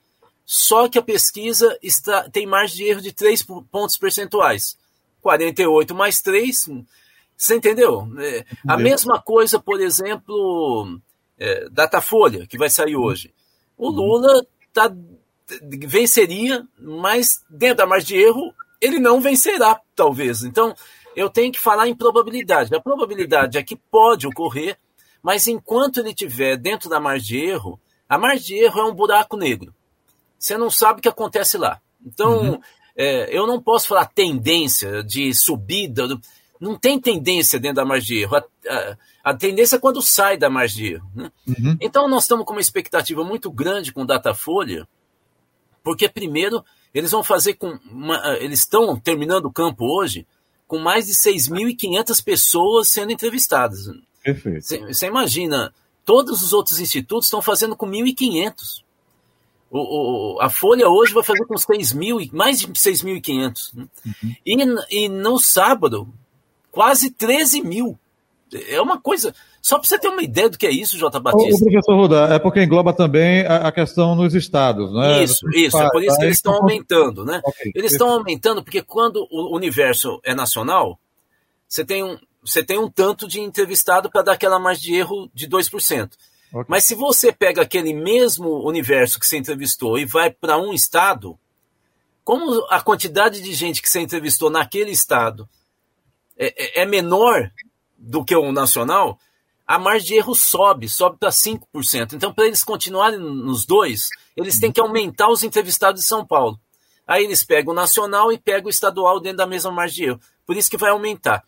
Só 0.45 0.89
que 0.89 0.99
a 0.99 1.03
pesquisa 1.03 1.77
está, 1.83 2.29
tem 2.31 2.47
margem 2.47 2.77
de 2.77 2.85
erro 2.85 3.01
de 3.01 3.13
3 3.13 3.43
pontos 3.71 3.97
percentuais. 3.97 4.79
48 5.21 5.95
mais 5.95 6.21
3, 6.21 6.71
você 7.37 7.57
entendeu? 7.57 8.09
É, 8.19 8.45
a 8.67 8.77
mesma 8.77 9.21
coisa, 9.21 9.59
por 9.59 9.81
exemplo, 9.81 11.01
é, 11.37 11.69
Datafolha, 11.69 12.47
que 12.47 12.57
vai 12.57 12.71
sair 12.71 12.97
hoje. 12.97 13.35
O 13.77 13.89
uhum. 13.89 13.97
Lula 13.97 14.47
tá, 14.73 14.95
venceria, 15.85 16.67
mas 16.79 17.43
dentro 17.51 17.79
da 17.79 17.87
margem 17.87 18.17
de 18.17 18.25
erro, 18.25 18.55
ele 18.81 18.99
não 18.99 19.21
vencerá, 19.21 19.81
talvez. 19.95 20.43
Então, 20.43 20.75
eu 21.15 21.31
tenho 21.31 21.53
que 21.53 21.59
falar 21.59 21.89
em 21.89 21.95
probabilidade. 21.95 22.75
A 22.75 22.81
probabilidade 22.81 23.59
é 23.59 23.63
que 23.63 23.77
pode 23.77 24.27
ocorrer, 24.27 24.79
mas 25.23 25.47
enquanto 25.47 26.01
ele 26.01 26.11
estiver 26.11 26.57
dentro 26.57 26.89
da 26.89 27.01
margem 27.01 27.27
de 27.27 27.47
erro, 27.47 27.81
a 28.09 28.19
margem 28.19 28.47
de 28.47 28.65
erro 28.65 28.81
é 28.81 28.85
um 28.85 28.95
buraco 28.95 29.37
negro. 29.37 29.75
Você 30.39 30.57
não 30.57 30.71
sabe 30.71 30.99
o 30.99 31.03
que 31.03 31.09
acontece 31.09 31.59
lá. 31.59 31.81
Então, 32.05 32.53
uhum. 32.53 32.61
é, 32.97 33.37
eu 33.37 33.47
não 33.47 33.61
posso 33.61 33.89
falar 33.89 34.07
tendência 34.07 35.03
de 35.03 35.35
subida. 35.35 36.07
Não 36.61 36.79
tem 36.79 37.01
tendência 37.01 37.59
dentro 37.59 37.77
da 37.77 37.85
margem 37.85 38.17
de 38.17 38.23
erro. 38.23 38.37
A, 38.37 38.45
a, 38.69 38.97
a 39.25 39.35
tendência 39.35 39.77
é 39.77 39.81
quando 39.81 40.01
sai 40.01 40.37
da 40.37 40.49
margem 40.49 40.77
de 40.77 40.93
erro. 40.95 41.11
Né? 41.15 41.33
Uhum. 41.49 41.77
Então, 41.81 42.09
nós 42.09 42.25
estamos 42.25 42.45
com 42.45 42.53
uma 42.53 42.61
expectativa 42.61 43.25
muito 43.25 43.51
grande 43.51 43.93
com 43.93 44.03
o 44.03 44.07
Datafolha, 44.07 44.87
porque, 45.83 46.09
primeiro, 46.09 46.65
eles 46.93 47.11
vão 47.11 47.23
fazer 47.23 47.55
com. 47.55 47.79
Uma, 47.91 48.37
eles 48.39 48.61
estão 48.61 48.99
terminando 48.99 49.47
o 49.47 49.53
campo 49.53 49.85
hoje 49.85 50.27
com 50.67 50.79
mais 50.79 51.07
de 51.07 51.13
6.500 51.13 52.25
pessoas 52.25 52.89
sendo 52.89 53.13
entrevistadas. 53.13 53.81
Perfeito. 54.23 54.67
Você 54.89 55.07
imagina, 55.07 55.73
todos 56.07 56.41
os 56.41 56.55
outros 56.55 56.81
institutos 56.81 57.27
estão 57.27 57.43
fazendo 57.43 57.77
com 57.77 57.87
1.500. 57.87 58.83
O, 59.69 60.37
o, 60.37 60.41
a 60.41 60.49
Folha 60.49 60.89
hoje 60.89 61.13
vai 61.13 61.25
fazer 61.25 61.45
com 61.45 61.59
6 61.59 61.93
mil, 61.93 62.19
mais 62.33 62.61
de 62.61 62.69
6.500. 62.69 63.75
Né? 63.75 63.87
Uhum. 64.07 64.35
E, 64.47 65.05
e 65.05 65.09
no 65.09 65.39
sábado, 65.41 66.09
quase 66.71 67.11
13 67.11 67.61
mil. 67.63 67.99
É 68.69 68.81
uma 68.81 69.01
coisa. 69.01 69.35
Só 69.61 69.77
para 69.77 69.89
você 69.89 69.99
ter 69.99 70.07
uma 70.07 70.23
ideia 70.23 70.49
do 70.49 70.57
que 70.57 70.69
é 70.69 70.71
isso, 70.71 70.97
J. 70.97 71.19
Batista. 71.19 71.57
O, 71.57 71.69
professor 71.69 71.97
Ruda, 71.97 72.25
é 72.33 72.39
porque 72.39 72.63
engloba 72.63 72.93
também 72.93 73.45
a, 73.45 73.73
questão 73.73 74.15
nos 74.15 74.33
estados, 74.33 74.93
né? 74.95 75.25
Isso, 75.25 75.45
isso. 75.53 75.77
É 75.77 75.91
por 75.91 76.05
isso 76.05 76.17
que 76.17 76.25
eles 76.25 76.37
estão 76.37 76.55
aumentando, 76.55 77.25
né? 77.25 77.41
Okay. 77.45 77.73
Eles 77.75 77.91
estão 77.91 78.09
aumentando 78.11 78.63
porque 78.63 78.81
quando 78.81 79.27
o 79.29 79.57
universo 79.57 80.21
é 80.23 80.33
nacional, 80.33 81.01
você 81.69 81.85
tem 81.85 82.05
um, 82.05 82.17
você 82.47 82.63
tem 82.63 82.79
um 82.79 82.91
tanto 82.91 83.27
de 83.27 83.41
entrevistado 83.41 84.11
para 84.11 84.23
dar 84.23 84.33
aquela 84.33 84.59
margem 84.59 84.93
de 84.93 84.95
erro 84.95 85.31
de 85.35 85.49
2%. 85.49 86.11
Okay. 86.53 86.65
Mas 86.69 86.85
se 86.85 86.95
você 86.95 87.33
pega 87.33 87.63
aquele 87.63 87.93
mesmo 87.93 88.67
universo 88.67 89.19
que 89.19 89.27
você 89.27 89.37
entrevistou 89.37 89.99
e 89.99 90.05
vai 90.05 90.31
para 90.31 90.57
um 90.57 90.73
estado, 90.73 91.39
como 92.25 92.65
a 92.71 92.81
quantidade 92.81 93.43
de 93.43 93.53
gente 93.53 93.83
que 93.83 93.89
você 93.89 94.01
entrevistou 94.01 94.49
naquele 94.49 94.91
estado 94.91 95.49
é, 96.37 96.81
é, 96.81 96.83
é 96.83 96.87
menor 96.87 97.51
do 97.99 98.25
que 98.25 98.35
o 98.35 98.53
nacional, 98.53 99.19
a 99.67 99.79
margem 99.79 100.09
de 100.09 100.15
erro 100.15 100.35
sobe, 100.35 100.89
sobe 100.89 101.19
para 101.19 101.31
5%. 101.31 102.13
Então, 102.13 102.33
para 102.33 102.47
eles 102.47 102.63
continuarem 102.63 103.19
nos 103.19 103.67
dois, 103.67 104.09
eles 104.37 104.61
têm 104.61 104.71
que 104.71 104.81
aumentar 104.81 105.29
os 105.29 105.43
entrevistados 105.43 106.03
de 106.03 106.07
São 106.07 106.25
Paulo. 106.25 106.59
Aí 107.07 107.25
eles 107.25 107.45
pegam 107.45 107.73
o 107.73 107.77
nacional 107.77 108.33
e 108.33 108.39
pegam 108.39 108.67
o 108.67 108.71
estadual 108.71 109.21
dentro 109.21 109.39
da 109.39 109.47
mesma 109.47 109.73
margem 109.73 109.97
de 109.97 110.05
erro. 110.11 110.21
Por 110.47 110.57
isso 110.57 110.71
que 110.71 110.77
vai 110.77 110.91
aumentar. 110.91 111.45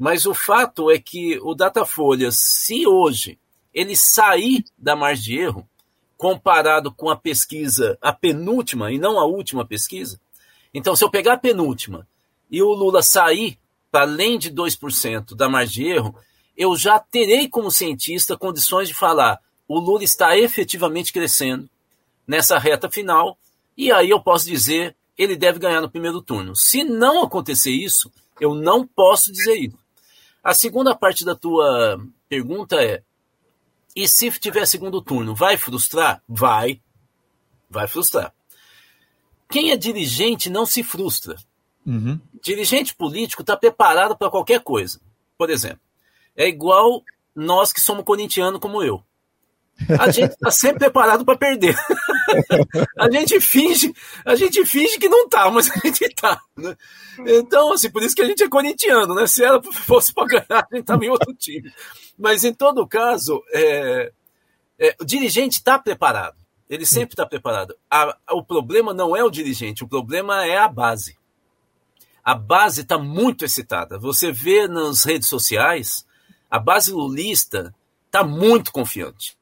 Mas 0.00 0.24
o 0.24 0.32
fato 0.32 0.90
é 0.90 0.98
que 0.98 1.38
o 1.42 1.54
Datafolha, 1.54 2.30
se 2.32 2.86
hoje 2.86 3.38
ele 3.74 3.94
sair 3.94 4.64
da 4.78 4.96
margem 4.96 5.24
de 5.24 5.38
erro, 5.38 5.68
comparado 6.16 6.90
com 6.90 7.10
a 7.10 7.16
pesquisa, 7.16 7.98
a 8.00 8.10
penúltima 8.10 8.90
e 8.90 8.98
não 8.98 9.18
a 9.18 9.26
última 9.26 9.62
pesquisa, 9.62 10.18
então 10.72 10.96
se 10.96 11.04
eu 11.04 11.10
pegar 11.10 11.34
a 11.34 11.38
penúltima 11.38 12.08
e 12.50 12.62
o 12.62 12.72
Lula 12.72 13.02
sair 13.02 13.58
para 13.90 14.04
além 14.06 14.38
de 14.38 14.50
2% 14.50 15.36
da 15.36 15.50
margem 15.50 15.84
de 15.84 15.90
erro, 15.90 16.16
eu 16.56 16.74
já 16.76 16.98
terei 16.98 17.46
como 17.46 17.70
cientista 17.70 18.38
condições 18.38 18.88
de 18.88 18.94
falar 18.94 19.38
o 19.68 19.78
Lula 19.78 20.02
está 20.02 20.34
efetivamente 20.34 21.12
crescendo 21.12 21.68
nessa 22.26 22.58
reta 22.58 22.90
final, 22.90 23.36
e 23.76 23.92
aí 23.92 24.08
eu 24.08 24.22
posso 24.22 24.46
dizer 24.46 24.96
ele 25.18 25.36
deve 25.36 25.58
ganhar 25.58 25.82
no 25.82 25.90
primeiro 25.90 26.22
turno. 26.22 26.56
Se 26.56 26.84
não 26.84 27.22
acontecer 27.22 27.72
isso, 27.72 28.10
eu 28.40 28.54
não 28.54 28.86
posso 28.86 29.30
dizer 29.30 29.56
isso. 29.56 29.79
A 30.42 30.54
segunda 30.54 30.94
parte 30.94 31.24
da 31.24 31.34
tua 31.34 32.00
pergunta 32.28 32.76
é: 32.76 33.02
e 33.94 34.08
se 34.08 34.30
tiver 34.32 34.66
segundo 34.66 35.02
turno, 35.02 35.34
vai 35.34 35.56
frustrar? 35.56 36.22
Vai. 36.28 36.80
Vai 37.68 37.86
frustrar. 37.86 38.32
Quem 39.48 39.70
é 39.70 39.76
dirigente 39.76 40.48
não 40.48 40.64
se 40.64 40.82
frustra. 40.82 41.36
Uhum. 41.84 42.20
Dirigente 42.42 42.94
político 42.94 43.42
está 43.42 43.56
preparado 43.56 44.16
para 44.16 44.30
qualquer 44.30 44.60
coisa. 44.60 45.00
Por 45.36 45.50
exemplo, 45.50 45.80
é 46.36 46.48
igual 46.48 47.02
nós 47.34 47.72
que 47.72 47.80
somos 47.80 48.04
corintianos 48.04 48.60
como 48.60 48.82
eu. 48.82 49.02
A 49.98 50.10
gente 50.10 50.32
está 50.32 50.50
sempre 50.50 50.80
preparado 50.80 51.24
para 51.24 51.38
perder. 51.38 51.74
a 52.98 53.10
gente 53.10 53.40
finge, 53.40 53.92
a 54.24 54.34
gente 54.34 54.64
finge 54.64 54.98
que 54.98 55.08
não 55.08 55.28
tá, 55.28 55.50
mas 55.50 55.70
a 55.70 55.74
gente 55.84 56.08
tá. 56.14 56.40
Né? 56.56 56.76
Então, 57.26 57.72
assim, 57.72 57.90
por 57.90 58.02
isso 58.02 58.14
que 58.14 58.22
a 58.22 58.26
gente 58.26 58.42
é 58.42 58.48
corintiano, 58.48 59.14
né? 59.14 59.26
Se 59.26 59.42
ela 59.44 59.62
fosse 59.62 60.12
para 60.12 60.26
ganhar, 60.26 60.66
a 60.70 60.76
gente 60.76 60.84
tava 60.84 61.04
em 61.04 61.10
outro 61.10 61.34
time. 61.34 61.72
Mas 62.18 62.44
em 62.44 62.52
todo 62.52 62.86
caso, 62.86 63.42
é, 63.52 64.12
é, 64.78 64.96
o 65.00 65.04
dirigente 65.04 65.58
está 65.58 65.78
preparado. 65.78 66.36
Ele 66.68 66.86
sempre 66.86 67.14
está 67.14 67.26
preparado. 67.26 67.76
A, 67.90 68.16
o 68.30 68.44
problema 68.44 68.94
não 68.94 69.16
é 69.16 69.24
o 69.24 69.30
dirigente, 69.30 69.82
o 69.82 69.88
problema 69.88 70.46
é 70.46 70.56
a 70.56 70.68
base. 70.68 71.18
A 72.22 72.34
base 72.34 72.82
está 72.82 72.96
muito 72.96 73.44
excitada. 73.44 73.98
Você 73.98 74.30
vê 74.30 74.68
nas 74.68 75.04
redes 75.04 75.28
sociais, 75.28 76.06
a 76.48 76.58
base 76.58 76.92
lulista 76.92 77.74
está 78.06 78.22
muito 78.22 78.70
confiante 78.70 79.36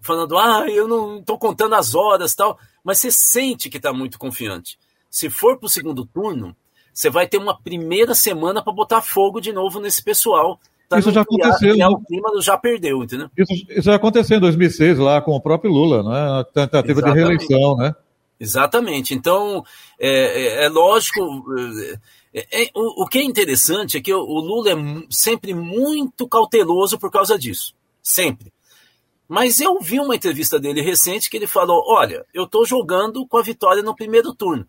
falando, 0.00 0.38
ah, 0.38 0.66
eu 0.68 0.88
não 0.88 1.18
estou 1.18 1.38
contando 1.38 1.74
as 1.74 1.94
horas 1.94 2.34
tal, 2.34 2.58
mas 2.82 2.98
você 2.98 3.10
sente 3.10 3.68
que 3.68 3.76
está 3.76 3.92
muito 3.92 4.18
confiante. 4.18 4.78
Se 5.08 5.28
for 5.28 5.58
para 5.58 5.66
o 5.66 5.70
segundo 5.70 6.04
turno, 6.04 6.56
você 6.92 7.10
vai 7.10 7.26
ter 7.26 7.38
uma 7.38 7.58
primeira 7.58 8.14
semana 8.14 8.62
para 8.62 8.72
botar 8.72 9.02
fogo 9.02 9.40
de 9.40 9.52
novo 9.52 9.80
nesse 9.80 10.02
pessoal. 10.02 10.58
Isso 10.98 11.12
já 11.12 11.24
criar, 11.24 11.48
aconteceu. 11.48 11.72
Criar 11.72 11.90
o 11.90 12.00
clima 12.04 12.42
já 12.42 12.58
perdeu, 12.58 13.02
entendeu? 13.02 13.30
Isso, 13.36 13.52
isso, 13.52 13.82
já 13.82 13.94
aconteceu 13.94 14.38
em 14.38 14.40
2006 14.40 14.98
lá 14.98 15.20
com 15.20 15.32
o 15.32 15.40
próprio 15.40 15.70
Lula, 15.70 16.02
né? 16.02 16.40
A 16.40 16.44
tentativa 16.44 17.00
Exatamente. 17.00 17.14
de 17.14 17.20
reeleição, 17.20 17.76
né? 17.76 17.94
Exatamente. 18.40 19.14
Então, 19.14 19.64
é, 19.98 20.62
é, 20.62 20.64
é 20.64 20.68
lógico. 20.68 21.44
É, 22.34 22.62
é, 22.62 22.70
o, 22.74 23.04
o, 23.04 23.06
que 23.06 23.18
é 23.18 23.22
interessante 23.22 23.98
é 23.98 24.00
que 24.00 24.12
o, 24.12 24.18
o 24.20 24.40
Lula 24.40 24.70
é 24.70 24.74
sempre 25.10 25.54
muito 25.54 26.26
cauteloso 26.26 26.98
por 26.98 27.10
causa 27.10 27.38
disso. 27.38 27.74
Sempre. 28.02 28.52
Mas 29.30 29.60
eu 29.60 29.78
vi 29.78 30.00
uma 30.00 30.16
entrevista 30.16 30.58
dele 30.58 30.82
recente 30.82 31.30
que 31.30 31.36
ele 31.36 31.46
falou: 31.46 31.84
Olha, 31.86 32.26
eu 32.34 32.46
estou 32.46 32.66
jogando 32.66 33.24
com 33.28 33.38
a 33.38 33.42
vitória 33.42 33.80
no 33.80 33.94
primeiro 33.94 34.34
turno. 34.34 34.68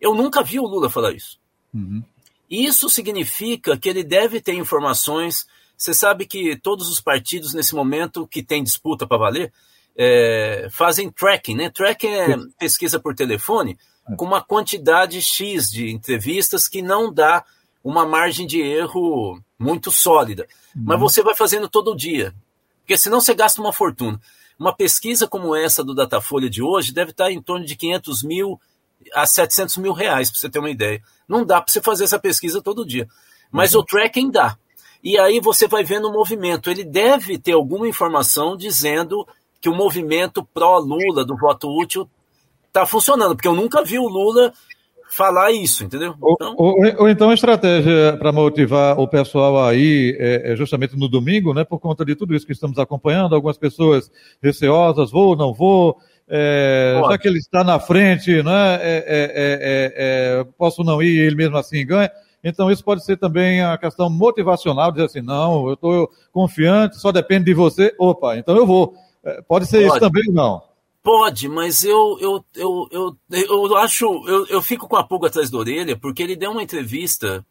Eu 0.00 0.14
nunca 0.14 0.42
vi 0.42 0.58
o 0.58 0.66
Lula 0.66 0.88
falar 0.88 1.12
isso. 1.12 1.38
Uhum. 1.74 2.02
Isso 2.48 2.88
significa 2.88 3.76
que 3.76 3.86
ele 3.86 4.02
deve 4.02 4.40
ter 4.40 4.54
informações. 4.54 5.46
Você 5.76 5.92
sabe 5.92 6.24
que 6.24 6.56
todos 6.56 6.88
os 6.88 6.98
partidos, 6.98 7.52
nesse 7.52 7.74
momento, 7.74 8.26
que 8.26 8.42
tem 8.42 8.64
disputa 8.64 9.06
para 9.06 9.18
valer, 9.18 9.52
é, 9.94 10.68
fazem 10.70 11.10
tracking, 11.10 11.56
né? 11.56 11.68
Tracking 11.68 12.08
é 12.08 12.36
pesquisa 12.58 12.98
por 12.98 13.14
telefone 13.14 13.76
é. 14.08 14.16
com 14.16 14.24
uma 14.24 14.40
quantidade 14.40 15.20
X 15.20 15.68
de 15.68 15.90
entrevistas 15.90 16.66
que 16.68 16.80
não 16.80 17.12
dá 17.12 17.44
uma 17.84 18.06
margem 18.06 18.46
de 18.46 18.62
erro 18.62 19.38
muito 19.58 19.90
sólida. 19.90 20.48
Uhum. 20.74 20.84
Mas 20.86 20.98
você 20.98 21.22
vai 21.22 21.34
fazendo 21.34 21.68
todo 21.68 21.94
dia. 21.94 22.34
Porque 22.88 22.96
senão 22.96 23.20
você 23.20 23.34
gasta 23.34 23.60
uma 23.60 23.70
fortuna. 23.70 24.18
Uma 24.58 24.74
pesquisa 24.74 25.28
como 25.28 25.54
essa 25.54 25.84
do 25.84 25.94
Datafolha 25.94 26.48
de 26.48 26.62
hoje 26.62 26.90
deve 26.90 27.10
estar 27.10 27.30
em 27.30 27.38
torno 27.38 27.66
de 27.66 27.76
500 27.76 28.22
mil 28.22 28.58
a 29.12 29.26
700 29.26 29.76
mil 29.76 29.92
reais, 29.92 30.30
para 30.30 30.40
você 30.40 30.48
ter 30.48 30.58
uma 30.58 30.70
ideia. 30.70 31.02
Não 31.28 31.44
dá 31.44 31.60
para 31.60 31.70
você 31.70 31.82
fazer 31.82 32.04
essa 32.04 32.18
pesquisa 32.18 32.62
todo 32.62 32.86
dia. 32.86 33.06
Mas 33.52 33.74
uhum. 33.74 33.82
o 33.82 33.84
tracking 33.84 34.30
dá. 34.30 34.56
E 35.04 35.18
aí 35.18 35.38
você 35.38 35.68
vai 35.68 35.84
vendo 35.84 36.08
o 36.08 36.12
movimento. 36.12 36.70
Ele 36.70 36.82
deve 36.82 37.38
ter 37.38 37.52
alguma 37.52 37.86
informação 37.86 38.56
dizendo 38.56 39.28
que 39.60 39.68
o 39.68 39.74
movimento 39.74 40.42
pró-Lula 40.42 41.26
do 41.26 41.36
voto 41.36 41.68
útil 41.68 42.08
está 42.68 42.86
funcionando, 42.86 43.36
porque 43.36 43.48
eu 43.48 43.54
nunca 43.54 43.84
vi 43.84 43.98
o 43.98 44.08
Lula 44.08 44.54
falar 45.08 45.50
isso, 45.52 45.84
entendeu? 45.84 46.14
Então... 46.16 46.54
Ou, 46.56 46.72
ou, 46.72 47.02
ou 47.02 47.08
então 47.08 47.30
a 47.30 47.34
estratégia 47.34 48.16
para 48.18 48.32
motivar 48.32 48.98
o 48.98 49.08
pessoal 49.08 49.64
aí 49.64 50.16
é, 50.18 50.52
é, 50.52 50.56
justamente 50.56 50.96
no 50.96 51.08
domingo, 51.08 51.54
né? 51.54 51.64
Por 51.64 51.78
conta 51.78 52.04
de 52.04 52.14
tudo 52.14 52.34
isso 52.34 52.46
que 52.46 52.52
estamos 52.52 52.78
acompanhando, 52.78 53.34
algumas 53.34 53.56
pessoas 53.56 54.10
receosas, 54.42 55.10
vou, 55.10 55.34
não 55.34 55.54
vou, 55.54 55.96
é, 56.28 57.00
já 57.08 57.18
que 57.18 57.26
ele 57.26 57.38
está 57.38 57.64
na 57.64 57.80
frente, 57.80 58.42
né? 58.42 58.74
É, 58.80 59.04
é, 59.06 59.92
é, 59.96 60.46
posso 60.58 60.84
não 60.84 61.02
ir, 61.02 61.18
ele 61.18 61.36
mesmo 61.36 61.56
assim 61.56 61.84
ganha. 61.86 62.10
Então 62.44 62.70
isso 62.70 62.84
pode 62.84 63.04
ser 63.04 63.16
também 63.16 63.62
a 63.62 63.76
questão 63.78 64.08
motivacional, 64.08 64.92
dizer 64.92 65.06
assim, 65.06 65.22
não, 65.22 65.66
eu 65.66 65.74
estou 65.74 66.10
confiante, 66.32 66.96
só 66.96 67.10
depende 67.10 67.46
de 67.46 67.54
você, 67.54 67.94
opa, 67.98 68.36
então 68.36 68.56
eu 68.56 68.66
vou. 68.66 68.94
Pode 69.48 69.66
ser 69.66 69.78
pode. 69.78 69.88
isso 69.88 70.00
também, 70.00 70.32
não? 70.32 70.62
Pode, 71.02 71.48
mas 71.48 71.84
eu, 71.84 72.18
eu, 72.20 72.44
eu, 72.54 72.88
eu, 72.90 73.18
eu 73.30 73.76
acho, 73.76 74.04
eu, 74.28 74.46
eu 74.46 74.62
fico 74.62 74.88
com 74.88 74.96
a 74.96 75.04
pulga 75.04 75.28
atrás 75.28 75.50
da 75.50 75.58
orelha, 75.58 75.96
porque 75.96 76.22
ele 76.22 76.36
deu 76.36 76.50
uma 76.50 76.62
entrevista 76.62 77.44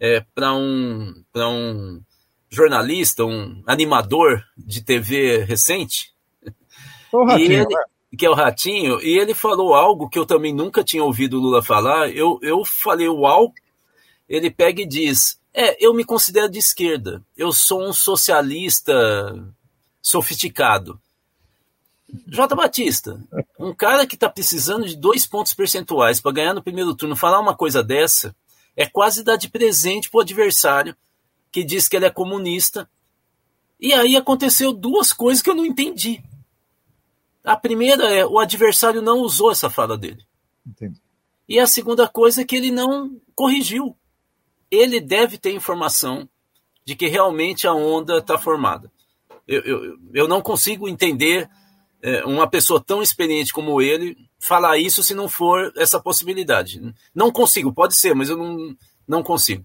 é, 0.00 0.24
para 0.34 0.54
um, 0.54 1.12
um 1.36 2.00
jornalista, 2.50 3.24
um 3.24 3.62
animador 3.66 4.42
de 4.56 4.82
TV 4.82 5.44
recente, 5.44 6.12
o 7.12 7.24
Ratinho, 7.24 7.52
ele, 7.52 7.74
né? 7.74 7.82
que 8.16 8.26
é 8.26 8.30
o 8.30 8.34
Ratinho, 8.34 9.00
e 9.02 9.18
ele 9.18 9.34
falou 9.34 9.74
algo 9.74 10.08
que 10.08 10.18
eu 10.18 10.26
também 10.26 10.54
nunca 10.54 10.82
tinha 10.82 11.04
ouvido 11.04 11.38
o 11.38 11.40
Lula 11.40 11.62
falar. 11.62 12.10
Eu, 12.10 12.38
eu 12.42 12.64
falei, 12.64 13.08
uau, 13.08 13.52
ele 14.28 14.50
pega 14.50 14.82
e 14.82 14.86
diz: 14.86 15.40
É, 15.54 15.84
eu 15.84 15.94
me 15.94 16.04
considero 16.04 16.50
de 16.50 16.58
esquerda, 16.58 17.22
eu 17.36 17.52
sou 17.52 17.86
um 17.86 17.92
socialista 17.92 18.92
sofisticado. 20.02 21.00
J. 22.26 22.54
Batista, 22.54 23.22
um 23.58 23.74
cara 23.74 24.06
que 24.06 24.14
está 24.14 24.28
precisando 24.28 24.86
de 24.86 24.96
dois 24.96 25.26
pontos 25.26 25.52
percentuais 25.52 26.20
para 26.20 26.32
ganhar 26.32 26.54
no 26.54 26.62
primeiro 26.62 26.94
turno, 26.94 27.14
falar 27.14 27.38
uma 27.38 27.54
coisa 27.54 27.82
dessa 27.82 28.34
é 28.74 28.86
quase 28.86 29.22
dar 29.22 29.36
de 29.36 29.48
presente 29.48 30.08
para 30.08 30.18
o 30.18 30.22
adversário 30.22 30.96
que 31.52 31.64
diz 31.64 31.88
que 31.88 31.96
ele 31.96 32.06
é 32.06 32.10
comunista. 32.10 32.88
E 33.80 33.92
aí 33.92 34.16
aconteceu 34.16 34.72
duas 34.72 35.12
coisas 35.12 35.42
que 35.42 35.50
eu 35.50 35.54
não 35.54 35.66
entendi. 35.66 36.22
A 37.44 37.56
primeira 37.56 38.04
é 38.12 38.24
o 38.24 38.38
adversário 38.38 39.02
não 39.02 39.18
usou 39.18 39.50
essa 39.50 39.68
fala 39.68 39.96
dele. 39.96 40.24
Entendi. 40.66 41.00
E 41.48 41.58
a 41.58 41.66
segunda 41.66 42.06
coisa 42.06 42.42
é 42.42 42.44
que 42.44 42.56
ele 42.56 42.70
não 42.70 43.20
corrigiu. 43.34 43.96
Ele 44.70 45.00
deve 45.00 45.38
ter 45.38 45.52
informação 45.52 46.28
de 46.84 46.94
que 46.94 47.08
realmente 47.08 47.66
a 47.66 47.72
onda 47.72 48.18
está 48.18 48.38
formada. 48.38 48.92
Eu, 49.46 49.62
eu, 49.62 49.98
eu 50.12 50.28
não 50.28 50.42
consigo 50.42 50.88
entender 50.88 51.48
é, 52.02 52.24
uma 52.24 52.48
pessoa 52.48 52.82
tão 52.84 53.02
experiente 53.02 53.52
como 53.52 53.82
ele 53.82 54.16
falar 54.38 54.78
isso 54.78 55.02
se 55.02 55.14
não 55.14 55.28
for 55.28 55.72
essa 55.76 56.00
possibilidade. 56.00 56.80
Não 57.14 57.32
consigo, 57.32 57.72
pode 57.72 57.96
ser, 57.96 58.14
mas 58.14 58.28
eu 58.28 58.36
não, 58.36 58.74
não 59.06 59.22
consigo. 59.22 59.64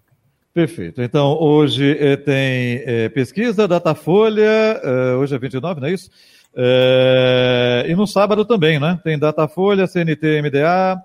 Perfeito. 0.53 1.01
Então, 1.01 1.35
hoje 1.39 1.97
eh, 1.99 2.15
tem 2.15 2.83
eh, 2.85 3.09
pesquisa, 3.09 3.67
Datafolha, 3.67 4.79
eh, 4.83 5.15
hoje 5.15 5.35
é 5.35 5.39
29, 5.39 5.81
não 5.81 5.87
é 5.87 5.91
isso? 5.91 6.09
e 7.87 7.95
no 7.95 8.05
sábado 8.05 8.45
também, 8.45 8.79
né? 8.79 8.99
Tem 9.03 9.17
Datafolha, 9.17 9.87
CNT, 9.87 10.39
MDA, 10.43 11.01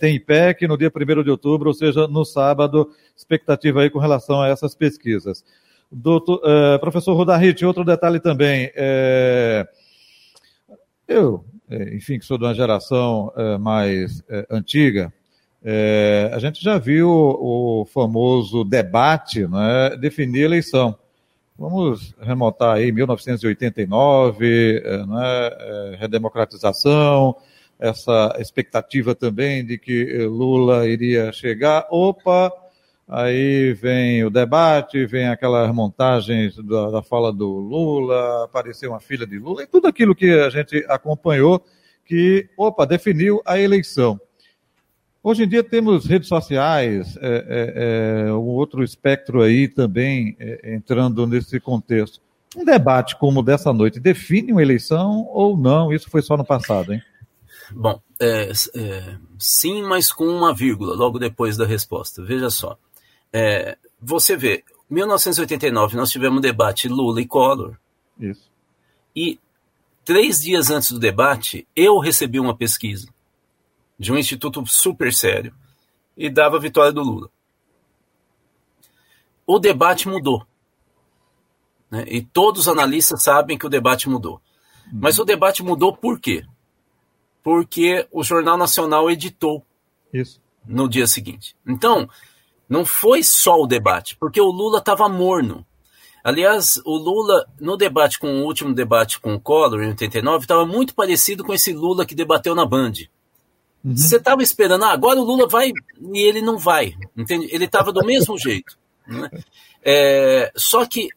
tem 0.00 0.14
IPEC 0.14 0.66
no 0.66 0.78
dia 0.78 0.90
1 0.90 1.22
de 1.22 1.30
outubro, 1.30 1.68
ou 1.68 1.74
seja, 1.74 2.08
no 2.08 2.24
sábado, 2.24 2.90
expectativa 3.14 3.82
aí 3.82 3.90
com 3.90 3.98
relação 3.98 4.40
a 4.40 4.48
essas 4.48 4.74
pesquisas. 4.74 5.44
Doutor, 5.92 6.40
professor 6.80 7.12
Rodarrit, 7.12 7.62
outro 7.66 7.84
detalhe 7.84 8.18
também, 8.18 8.72
eu, 11.08 11.44
enfim, 11.92 12.18
que 12.18 12.24
sou 12.24 12.38
de 12.38 12.44
uma 12.44 12.54
geração 12.54 13.32
mais 13.58 14.22
antiga, 14.50 15.12
é, 15.62 16.30
a 16.32 16.38
gente 16.38 16.62
já 16.62 16.78
viu 16.78 17.10
o, 17.10 17.84
famoso 17.92 18.64
debate 18.64 19.46
né, 19.46 19.96
definir 20.00 20.42
eleição. 20.42 20.96
Vamos 21.58 22.14
remontar 22.20 22.76
aí 22.76 22.92
1989, 22.92 24.82
é, 24.84 25.06
né, 25.06 25.50
é, 25.58 25.96
redemocratização, 25.98 27.34
essa 27.78 28.36
expectativa 28.38 29.14
também 29.14 29.64
de 29.64 29.78
que 29.78 30.24
Lula 30.26 30.86
iria 30.86 31.32
chegar. 31.32 31.86
Opa, 31.90 32.52
aí 33.08 33.72
vem 33.72 34.24
o 34.24 34.30
debate, 34.30 35.06
vem 35.06 35.28
aquelas 35.28 35.72
montagens 35.74 36.56
da, 36.56 36.90
da 36.90 37.02
fala 37.02 37.32
do 37.32 37.48
Lula, 37.48 38.44
apareceu 38.44 38.90
uma 38.90 39.00
filha 39.00 39.26
de 39.26 39.38
Lula, 39.38 39.62
e 39.62 39.66
tudo 39.66 39.86
aquilo 39.86 40.14
que 40.14 40.30
a 40.30 40.50
gente 40.50 40.84
acompanhou 40.88 41.64
que, 42.04 42.48
opa, 42.56 42.86
definiu 42.86 43.40
a 43.44 43.58
eleição. 43.58 44.20
Hoje 45.22 45.44
em 45.44 45.48
dia 45.48 45.62
temos 45.62 46.06
redes 46.06 46.28
sociais, 46.28 47.16
é, 47.20 48.26
é, 48.26 48.28
é, 48.28 48.32
um 48.32 48.46
outro 48.46 48.84
espectro 48.84 49.42
aí 49.42 49.68
também 49.68 50.36
é, 50.38 50.74
entrando 50.74 51.26
nesse 51.26 51.58
contexto. 51.58 52.20
Um 52.56 52.64
debate 52.64 53.16
como 53.18 53.42
dessa 53.42 53.72
noite 53.72 54.00
define 54.00 54.52
uma 54.52 54.62
eleição 54.62 55.26
ou 55.30 55.56
não? 55.56 55.92
Isso 55.92 56.08
foi 56.08 56.22
só 56.22 56.36
no 56.36 56.44
passado, 56.44 56.94
hein? 56.94 57.02
Bom, 57.70 58.00
é, 58.18 58.50
é, 58.74 59.16
sim, 59.38 59.82
mas 59.82 60.10
com 60.12 60.24
uma 60.24 60.54
vírgula 60.54 60.94
logo 60.94 61.18
depois 61.18 61.56
da 61.56 61.66
resposta. 61.66 62.24
Veja 62.24 62.48
só. 62.48 62.78
Você 64.00 64.36
vê, 64.36 64.64
1989 64.88 65.96
nós 65.96 66.10
tivemos 66.10 66.38
um 66.38 66.42
debate 66.42 66.88
Lula 66.88 67.20
e 67.20 67.26
Collor. 67.26 67.76
Isso. 68.18 68.50
E 69.14 69.38
três 70.04 70.40
dias 70.40 70.70
antes 70.70 70.92
do 70.92 70.98
debate, 70.98 71.66
eu 71.74 71.98
recebi 71.98 72.40
uma 72.40 72.56
pesquisa 72.56 73.08
de 73.98 74.12
um 74.12 74.16
instituto 74.16 74.64
super 74.66 75.12
sério 75.12 75.54
e 76.16 76.30
dava 76.30 76.56
a 76.56 76.60
vitória 76.60 76.92
do 76.92 77.02
Lula. 77.02 77.30
O 79.46 79.58
debate 79.58 80.08
mudou. 80.08 80.46
Né? 81.90 82.04
E 82.08 82.22
todos 82.22 82.62
os 82.62 82.68
analistas 82.68 83.22
sabem 83.22 83.58
que 83.58 83.66
o 83.66 83.70
debate 83.70 84.08
mudou. 84.08 84.40
Mas 84.92 85.18
o 85.18 85.24
debate 85.24 85.62
mudou 85.62 85.96
por 85.96 86.18
quê? 86.18 86.44
Porque 87.42 88.06
o 88.10 88.22
Jornal 88.22 88.56
Nacional 88.56 89.10
editou 89.10 89.64
Isso. 90.12 90.40
no 90.64 90.88
dia 90.88 91.06
seguinte. 91.06 91.56
Então, 91.66 92.08
não 92.68 92.84
foi 92.84 93.22
só 93.22 93.60
o 93.60 93.66
debate, 93.66 94.16
porque 94.16 94.40
o 94.40 94.50
Lula 94.50 94.78
estava 94.78 95.08
morno. 95.08 95.64
Aliás, 96.22 96.80
o 96.84 96.96
Lula, 96.96 97.46
no 97.58 97.76
debate 97.76 98.18
com 98.18 98.28
o 98.28 98.44
último 98.44 98.74
debate 98.74 99.18
com 99.18 99.34
o 99.34 99.40
Collor, 99.40 99.82
em 99.82 99.88
89, 99.88 100.44
estava 100.44 100.66
muito 100.66 100.94
parecido 100.94 101.42
com 101.42 101.54
esse 101.54 101.72
Lula 101.72 102.04
que 102.04 102.14
debateu 102.14 102.54
na 102.54 102.66
Band. 102.66 102.92
Uhum. 103.84 103.96
Você 103.96 104.16
estava 104.16 104.42
esperando, 104.42 104.84
ah, 104.84 104.92
agora 104.92 105.18
o 105.18 105.24
Lula 105.24 105.48
vai 105.48 105.72
e 106.12 106.18
ele 106.18 106.42
não 106.42 106.58
vai, 106.58 106.94
entende? 107.16 107.48
Ele 107.50 107.64
estava 107.64 107.92
do 107.92 108.04
mesmo 108.04 108.36
jeito. 108.38 108.76
Né? 109.06 109.30
É, 109.82 110.52
só 110.54 110.84
que, 110.84 111.08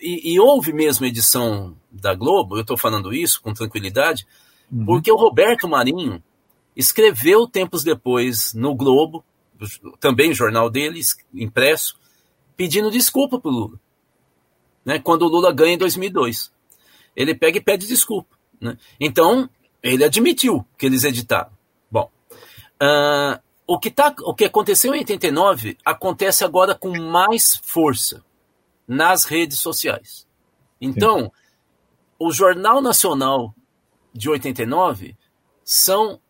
e, 0.00 0.34
e, 0.34 0.40
houve 0.40 0.72
mesmo 0.72 1.06
edição 1.06 1.76
da 1.90 2.14
Globo, 2.14 2.56
eu 2.56 2.62
estou 2.62 2.76
falando 2.76 3.14
isso 3.14 3.40
com 3.40 3.52
tranquilidade, 3.52 4.26
uhum. 4.72 4.84
porque 4.86 5.12
o 5.12 5.16
Roberto 5.16 5.68
Marinho 5.68 6.22
escreveu 6.74 7.46
tempos 7.46 7.84
depois 7.84 8.54
no 8.54 8.74
Globo, 8.74 9.22
também 10.00 10.34
jornal 10.34 10.70
dele, 10.70 11.00
impresso, 11.34 11.96
pedindo 12.56 12.90
desculpa 12.90 13.38
para 13.38 13.50
o 13.50 13.54
Lula. 13.54 13.80
Né, 14.84 14.98
quando 14.98 15.22
o 15.22 15.28
Lula 15.28 15.52
ganha 15.52 15.74
em 15.74 15.78
2002. 15.78 16.52
Ele 17.14 17.34
pega 17.34 17.58
e 17.58 17.62
pede 17.62 17.86
desculpa. 17.86 18.36
Né? 18.60 18.76
Então, 18.98 19.48
ele 19.82 20.04
admitiu 20.04 20.66
que 20.76 20.86
eles 20.86 21.04
editaram. 21.04 21.52
Uh, 22.82 23.38
o, 23.64 23.78
que 23.78 23.92
tá, 23.92 24.12
o 24.24 24.34
que 24.34 24.44
aconteceu 24.44 24.92
em 24.92 24.98
89 24.98 25.78
acontece 25.84 26.44
agora 26.44 26.74
com 26.74 26.90
mais 26.98 27.60
força 27.62 28.24
nas 28.88 29.24
redes 29.24 29.60
sociais. 29.60 30.26
Então, 30.80 31.20
Sim. 31.20 31.30
o 32.18 32.32
Jornal 32.32 32.82
Nacional 32.82 33.54
de 34.12 34.28
89 34.28 35.16
são 35.64 36.20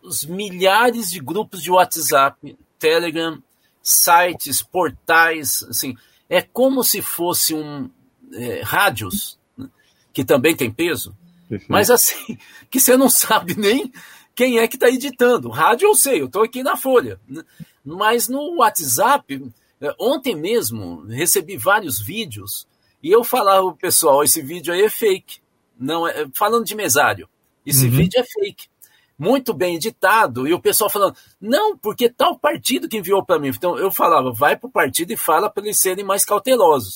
os 0.00 0.24
milhares 0.24 1.10
de 1.10 1.18
grupos 1.18 1.64
de 1.64 1.72
WhatsApp, 1.72 2.56
Telegram, 2.78 3.42
sites, 3.82 4.62
portais, 4.62 5.62
assim, 5.64 5.96
é 6.28 6.42
como 6.42 6.84
se 6.84 7.00
fosse 7.02 7.54
um 7.54 7.90
é, 8.32 8.62
rádios 8.62 9.38
né, 9.56 9.68
que 10.12 10.24
também 10.24 10.54
tem 10.54 10.70
peso, 10.70 11.16
Perfeito. 11.48 11.70
mas 11.70 11.90
assim 11.90 12.38
que 12.70 12.80
você 12.80 12.96
não 12.96 13.08
sabe 13.08 13.58
nem 13.58 13.92
quem 14.34 14.58
é 14.58 14.68
que 14.68 14.76
está 14.76 14.88
editando. 14.88 15.48
Rádio 15.48 15.88
eu 15.88 15.94
sei, 15.94 16.20
eu 16.20 16.26
estou 16.26 16.42
aqui 16.42 16.62
na 16.62 16.76
Folha. 16.76 17.18
Né? 17.26 17.42
Mas 17.84 18.28
no 18.28 18.58
WhatsApp, 18.58 19.50
é, 19.80 19.94
ontem 19.98 20.36
mesmo, 20.36 21.04
recebi 21.06 21.56
vários 21.56 22.00
vídeos 22.00 22.66
e 23.02 23.10
eu 23.10 23.24
falava 23.24 23.72
pessoal, 23.72 24.22
esse 24.22 24.42
vídeo 24.42 24.72
aí 24.72 24.82
é 24.82 24.90
fake. 24.90 25.40
Não 25.78 26.06
é, 26.06 26.26
falando 26.34 26.64
de 26.64 26.74
mesário. 26.74 27.28
Esse 27.64 27.86
uhum. 27.86 27.90
vídeo 27.90 28.20
é 28.20 28.24
fake. 28.24 28.68
Muito 29.18 29.52
bem 29.52 29.74
editado, 29.74 30.46
e 30.46 30.54
o 30.54 30.60
pessoal 30.60 30.88
falando, 30.88 31.16
não, 31.40 31.76
porque 31.76 32.08
tal 32.08 32.38
partido 32.38 32.88
que 32.88 32.98
enviou 32.98 33.24
para 33.24 33.38
mim. 33.38 33.48
Então 33.48 33.76
eu 33.76 33.90
falava, 33.90 34.32
vai 34.32 34.56
para 34.56 34.68
o 34.68 34.72
partido 34.72 35.12
e 35.12 35.16
fala 35.16 35.50
para 35.50 35.64
eles 35.64 35.80
serem 35.80 36.04
mais 36.04 36.24
cautelosos. 36.24 36.94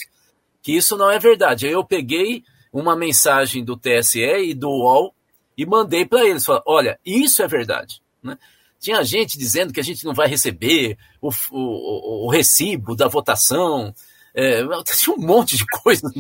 Que 0.62 0.76
isso 0.76 0.96
não 0.96 1.10
é 1.10 1.18
verdade. 1.18 1.66
Aí 1.66 1.72
eu 1.72 1.84
peguei 1.84 2.44
uma 2.72 2.96
mensagem 2.96 3.64
do 3.64 3.76
TSE 3.76 4.20
e 4.20 4.54
do 4.54 4.68
UOL 4.68 5.12
e 5.58 5.66
mandei 5.66 6.06
para 6.06 6.24
eles. 6.24 6.44
Falei, 6.44 6.62
olha, 6.64 7.00
isso 7.04 7.42
é 7.42 7.48
verdade. 7.48 8.00
Né? 8.22 8.38
Tinha 8.78 9.02
gente 9.04 9.36
dizendo 9.36 9.72
que 9.72 9.80
a 9.80 9.84
gente 9.84 10.04
não 10.04 10.14
vai 10.14 10.28
receber 10.28 10.96
o, 11.20 11.30
o, 11.50 12.26
o 12.26 12.30
recibo 12.30 12.96
da 12.96 13.08
votação. 13.08 13.94
É, 14.34 14.62
tinha 14.84 15.14
um 15.14 15.20
monte 15.20 15.56
de 15.56 15.66
coisa. 15.66 16.10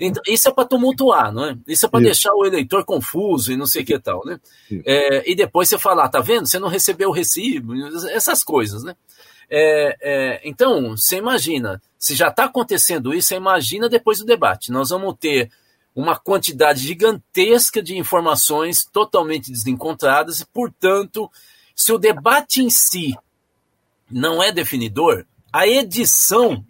Então, 0.00 0.22
isso 0.26 0.48
é 0.48 0.52
para 0.52 0.68
tumultuar, 0.68 1.32
não 1.32 1.46
é? 1.46 1.56
Isso 1.66 1.86
é 1.86 1.88
para 1.88 2.04
deixar 2.04 2.32
o 2.32 2.44
eleitor 2.44 2.84
confuso 2.84 3.52
e 3.52 3.56
não 3.56 3.66
sei 3.66 3.82
o 3.82 3.84
que 3.84 3.98
tal, 3.98 4.24
né? 4.24 4.38
É, 4.84 5.30
e 5.30 5.34
depois 5.34 5.68
você 5.68 5.78
falar, 5.78 6.08
tá 6.08 6.20
vendo? 6.20 6.46
Você 6.46 6.58
não 6.58 6.68
recebeu 6.68 7.08
o 7.08 7.12
recibo, 7.12 7.74
essas 8.08 8.44
coisas, 8.44 8.84
né? 8.84 8.94
É, 9.50 9.96
é, 10.00 10.40
então, 10.44 10.96
você 10.96 11.16
imagina, 11.16 11.80
se 11.98 12.14
já 12.14 12.28
está 12.28 12.44
acontecendo 12.44 13.14
isso, 13.14 13.28
você 13.28 13.36
imagina 13.36 13.88
depois 13.88 14.18
do 14.18 14.24
debate. 14.24 14.70
Nós 14.70 14.90
vamos 14.90 15.16
ter 15.18 15.50
uma 15.94 16.16
quantidade 16.16 16.80
gigantesca 16.80 17.82
de 17.82 17.96
informações 17.96 18.84
totalmente 18.84 19.50
desencontradas 19.50 20.40
e, 20.40 20.46
portanto, 20.46 21.30
se 21.74 21.92
o 21.92 21.98
debate 21.98 22.62
em 22.62 22.70
si 22.70 23.14
não 24.10 24.42
é 24.42 24.52
definidor, 24.52 25.24
a 25.52 25.66
edição 25.66 26.64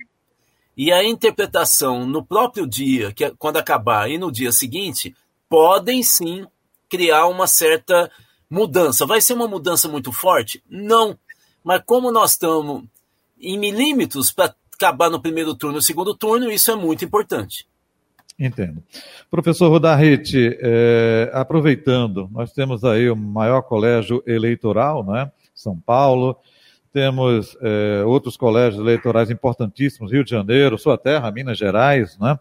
e 0.77 0.93
a 0.93 1.03
interpretação 1.03 2.07
no 2.07 2.25
próprio 2.25 2.67
dia, 2.67 3.13
que 3.13 3.25
é 3.25 3.33
quando 3.39 3.57
acabar, 3.57 4.11
e 4.11 4.19
no 4.19 4.31
dia 4.31 4.53
seguinte, 4.53 5.15
podem 5.49 6.03
sim 6.03 6.47
criar 6.89 7.27
uma 7.27 7.47
certa 7.47 8.11
mudança. 8.51 9.07
Vai 9.07 9.21
ser 9.21 9.33
uma 9.33 9.49
mudança 9.49 9.89
muito 9.89 10.13
forte? 10.13 10.63
Não. 10.69 11.19
Mas 11.65 11.83
como 11.87 12.13
nós 12.13 12.33
estamos 12.33 12.85
em 13.41 13.59
milímetros 13.59 14.31
para 14.31 14.55
acabar 14.75 15.11
no 15.11 15.21
primeiro 15.21 15.55
turno 15.55 15.77
e 15.77 15.79
no 15.79 15.83
segundo 15.83 16.15
turno, 16.15 16.51
isso 16.51 16.71
é 16.71 16.77
muito 16.77 17.05
importante. 17.05 17.67
Entendo. 18.39 18.83
Professor 19.31 19.71
Rodarrite, 19.71 20.59
é, 20.61 21.31
aproveitando, 21.33 22.29
nós 22.31 22.53
temos 22.53 22.85
aí 22.85 23.09
o 23.09 23.17
maior 23.17 23.63
colégio 23.63 24.23
eleitoral, 24.27 25.03
né? 25.03 25.33
São 25.55 25.79
Paulo, 25.79 26.37
temos 26.97 27.55
é, 27.61 28.03
outros 28.07 28.39
colégios 28.39 28.81
eleitorais 28.81 29.31
importantíssimos, 29.31 30.11
Rio 30.11 30.25
de 30.25 30.31
Janeiro, 30.31 30.79
sua 30.79 30.97
terra, 30.97 31.31
Minas 31.31 31.59
Gerais, 31.59 32.19
né? 32.19 32.41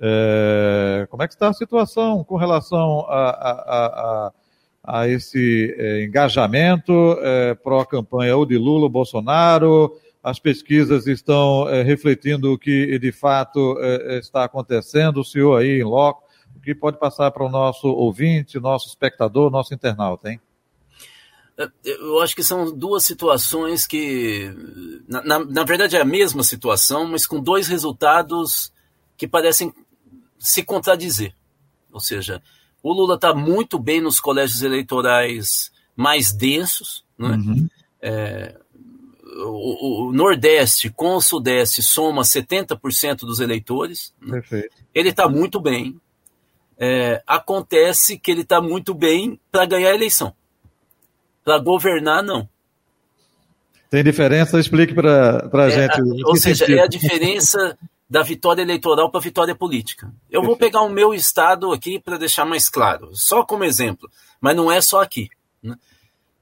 É, 0.00 1.06
como 1.10 1.22
é 1.22 1.28
que 1.28 1.34
está 1.34 1.48
a 1.48 1.52
situação 1.52 2.24
com 2.24 2.36
relação 2.36 3.00
a, 3.00 3.28
a, 3.28 3.86
a, 4.24 4.32
a 4.82 5.08
esse 5.08 5.76
é, 5.78 6.04
engajamento 6.04 7.18
é, 7.20 7.54
pró-campanha 7.56 8.34
ou 8.34 8.46
de 8.46 8.56
Lula 8.56 8.84
ou 8.84 8.88
Bolsonaro? 8.88 9.94
As 10.22 10.38
pesquisas 10.38 11.06
estão 11.06 11.68
é, 11.68 11.82
refletindo 11.82 12.54
o 12.54 12.58
que 12.58 12.98
de 12.98 13.12
fato 13.12 13.76
é, 13.82 14.16
está 14.18 14.44
acontecendo, 14.44 15.20
o 15.20 15.24
senhor 15.26 15.60
aí 15.60 15.78
em 15.78 15.84
loco, 15.84 16.24
o 16.56 16.60
que 16.60 16.74
pode 16.74 16.98
passar 16.98 17.30
para 17.32 17.44
o 17.44 17.50
nosso 17.50 17.86
ouvinte, 17.86 18.58
nosso 18.58 18.88
espectador, 18.88 19.50
nosso 19.50 19.74
internauta, 19.74 20.30
hein? 20.30 20.40
Eu 21.84 22.20
acho 22.20 22.34
que 22.34 22.42
são 22.42 22.72
duas 22.74 23.04
situações 23.04 23.86
que, 23.86 24.54
na, 25.06 25.22
na, 25.22 25.38
na, 25.44 25.64
verdade, 25.64 25.96
é 25.96 26.00
a 26.00 26.04
mesma 26.04 26.42
situação, 26.42 27.06
mas 27.06 27.26
com 27.26 27.40
dois 27.40 27.68
resultados 27.68 28.72
que 29.16 29.28
parecem 29.28 29.72
se 30.38 30.62
contradizer. 30.62 31.34
Ou 31.92 32.00
seja, 32.00 32.42
o 32.82 32.92
Lula 32.92 33.16
está 33.16 33.34
muito 33.34 33.78
bem 33.78 34.00
nos 34.00 34.20
colégios 34.20 34.62
eleitorais 34.62 35.70
mais 35.94 36.32
densos. 36.32 37.04
Né? 37.18 37.28
Uhum. 37.28 37.68
É, 38.00 38.58
o, 39.44 40.08
o, 40.08 40.12
Nordeste 40.12 40.88
com 40.88 41.16
o 41.16 41.20
Sudeste 41.20 41.82
soma 41.82 42.22
70% 42.22 43.20
dos 43.20 43.40
eleitores. 43.40 44.14
Né? 44.20 44.42
Ele 44.94 45.10
está 45.10 45.28
muito 45.28 45.60
bem. 45.60 46.00
É, 46.78 47.22
acontece 47.26 48.18
que 48.18 48.30
ele 48.30 48.40
está 48.40 48.62
muito 48.62 48.94
bem 48.94 49.38
para 49.52 49.66
ganhar 49.66 49.90
a 49.90 49.94
eleição. 49.94 50.34
Para 51.44 51.58
governar, 51.58 52.22
não. 52.22 52.48
Tem 53.90 54.04
diferença? 54.04 54.60
Explique 54.60 54.94
para 54.94 55.50
a 55.52 55.66
é, 55.66 55.70
gente. 55.70 56.24
Ou 56.24 56.36
seja, 56.36 56.64
sentido? 56.64 56.78
é 56.78 56.82
a 56.82 56.86
diferença 56.86 57.76
da 58.08 58.22
vitória 58.22 58.62
eleitoral 58.62 59.10
para 59.10 59.20
a 59.20 59.22
vitória 59.22 59.54
política. 59.54 60.12
Eu 60.28 60.42
vou 60.42 60.56
pegar 60.56 60.82
o 60.82 60.88
meu 60.88 61.14
estado 61.14 61.72
aqui 61.72 61.98
para 61.98 62.18
deixar 62.18 62.44
mais 62.44 62.68
claro, 62.68 63.10
só 63.12 63.44
como 63.44 63.62
exemplo, 63.62 64.10
mas 64.40 64.56
não 64.56 64.70
é 64.70 64.80
só 64.80 65.00
aqui. 65.00 65.28
Né? 65.62 65.76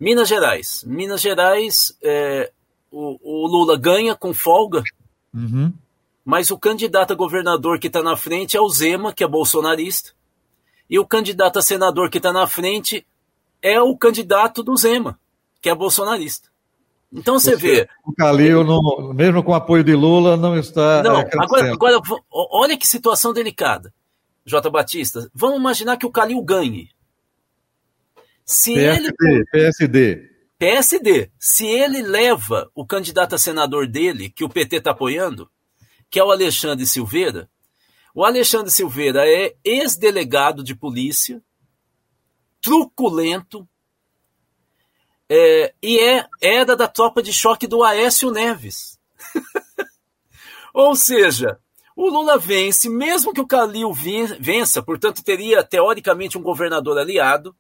Minas 0.01 0.29
Gerais. 0.29 0.83
Minas 0.87 1.21
Gerais, 1.21 1.95
é, 2.03 2.51
o, 2.91 3.19
o, 3.23 3.47
Lula 3.47 3.79
ganha 3.79 4.15
com 4.15 4.33
folga, 4.33 4.83
uhum. 5.35 5.71
mas 6.25 6.51
o 6.51 6.59
candidato 6.59 7.13
a 7.13 7.17
governador 7.17 7.79
que 7.79 7.89
está 7.89 8.03
na 8.03 8.17
frente 8.17 8.57
é 8.57 8.61
o 8.61 8.69
Zema, 8.71 9.13
que 9.13 9.23
é 9.23 9.29
bolsonarista, 9.29 10.13
e 10.89 10.99
o 10.99 11.07
candidato 11.07 11.59
a 11.59 11.63
senador 11.63 12.09
que 12.09 12.17
está 12.17 12.33
na 12.33 12.47
frente 12.47 13.07
é 13.63 13.81
o 13.81 13.97
candidato 13.97 14.63
do 14.63 14.77
Zema, 14.77 15.19
que 15.61 15.69
é 15.69 15.75
bolsonarista. 15.75 16.49
Então 17.13 17.39
você, 17.39 17.53
você 17.53 17.57
vê. 17.57 17.89
O 18.05 18.13
Calil, 18.13 18.65
não, 18.65 19.13
mesmo 19.15 19.43
com 19.43 19.55
apoio 19.55 19.83
de 19.83 19.95
Lula, 19.95 20.37
não 20.37 20.57
está. 20.59 21.03
Não, 21.03 21.21
é, 21.21 21.29
agora, 21.39 21.73
agora, 21.73 22.01
olha 22.31 22.77
que 22.77 22.87
situação 22.87 23.33
delicada, 23.33 23.93
J. 24.45 24.69
Batista. 24.71 25.31
Vamos 25.35 25.59
imaginar 25.59 25.97
que 25.97 26.07
o 26.07 26.11
Calil 26.11 26.43
ganhe. 26.43 26.91
Se 28.45 28.75
PSD, 28.75 29.15
ele. 29.21 29.45
PSD. 29.47 30.31
PSD. 30.59 31.31
Se 31.39 31.67
ele 31.67 32.03
leva 32.03 32.71
o 32.75 32.87
candidato 32.87 33.35
a 33.35 33.39
senador 33.39 33.87
dele, 33.87 34.31
que 34.31 34.45
o 34.45 34.49
PT 34.49 34.77
está 34.77 34.91
apoiando, 34.91 35.51
que 36.11 36.19
é 36.19 36.25
o 36.25 36.31
Alexandre 36.31 36.87
Silveira, 36.87 37.49
o 38.15 38.25
Alexandre 38.25 38.71
Silveira 38.71 39.23
é 39.27 39.55
ex-delegado 39.65 40.65
de 40.65 40.75
polícia, 40.75 41.43
truculento, 42.61 43.69
é, 45.29 45.75
e 45.83 45.99
é, 45.99 46.27
era 46.41 46.75
da 46.75 46.89
tropa 46.89 47.23
de 47.23 47.33
choque 47.33 47.67
do 47.67 47.85
Aécio 47.85 48.31
Neves. 48.31 48.99
Ou 50.73 50.97
seja, 50.97 51.59
o 51.95 52.09
Lula 52.09 52.39
vence, 52.39 52.89
mesmo 52.89 53.33
que 53.33 53.41
o 53.41 53.47
Calil 53.47 53.93
vença, 53.93 54.83
portanto 54.83 55.23
teria 55.23 55.63
teoricamente 55.63 56.39
um 56.39 56.43
governador 56.43 56.99
aliado, 56.99 57.55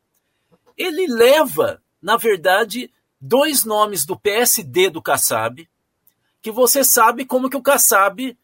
ele 0.76 1.06
leva, 1.06 1.82
na 2.00 2.16
verdade, 2.16 2.92
dois 3.20 3.64
nomes 3.64 4.06
do 4.06 4.18
PSD 4.18 4.90
do 4.90 5.02
Kassab, 5.02 5.68
que 6.40 6.50
você 6.50 6.84
sabe 6.84 7.24
como 7.24 7.50
que 7.50 7.56
o 7.56 7.62
Kassab 7.62 8.38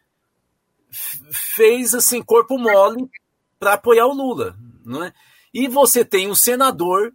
fez 1.31 1.95
assim 1.95 2.21
corpo 2.21 2.57
mole 2.57 3.09
para 3.57 3.73
apoiar 3.73 4.05
o 4.07 4.13
Lula, 4.13 4.55
não 4.85 5.03
é? 5.03 5.13
E 5.55 5.69
você 5.69 6.03
tem 6.03 6.29
um 6.29 6.35
senador 6.35 7.13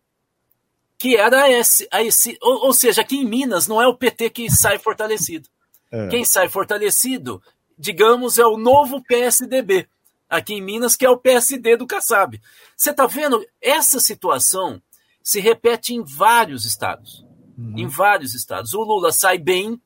que 0.96 1.14
era 1.14 1.50
esse, 1.50 1.86
esse 1.92 2.38
ou, 2.40 2.68
ou, 2.68 2.72
seja, 2.72 3.02
aqui 3.02 3.18
em 3.18 3.24
Minas 3.26 3.68
não 3.68 3.82
é 3.82 3.86
o 3.86 3.94
PT 3.94 4.30
que 4.30 4.50
sai 4.50 4.78
fortalecido. 4.78 5.46
É. 5.92 6.08
Quem 6.08 6.24
sai 6.24 6.48
fortalecido, 6.48 7.42
digamos, 7.78 8.38
é 8.38 8.46
o 8.46 8.56
novo 8.56 9.02
PSDB. 9.04 9.86
Aqui 10.26 10.54
em 10.54 10.62
Minas, 10.62 10.96
que 10.96 11.04
é 11.04 11.10
o 11.10 11.18
PSD 11.18 11.76
do 11.76 11.86
Kassab. 11.86 12.40
Você 12.74 12.92
está 12.92 13.06
vendo? 13.06 13.44
Essa 13.60 14.00
situação 14.00 14.80
se 15.22 15.38
repete 15.38 15.92
em 15.92 16.02
vários 16.02 16.64
estados. 16.64 17.26
Uhum. 17.58 17.74
Em 17.76 17.88
vários 17.88 18.34
estados. 18.34 18.72
O 18.72 18.82
Lula 18.82 19.12
sai 19.12 19.36
bem, 19.36 19.78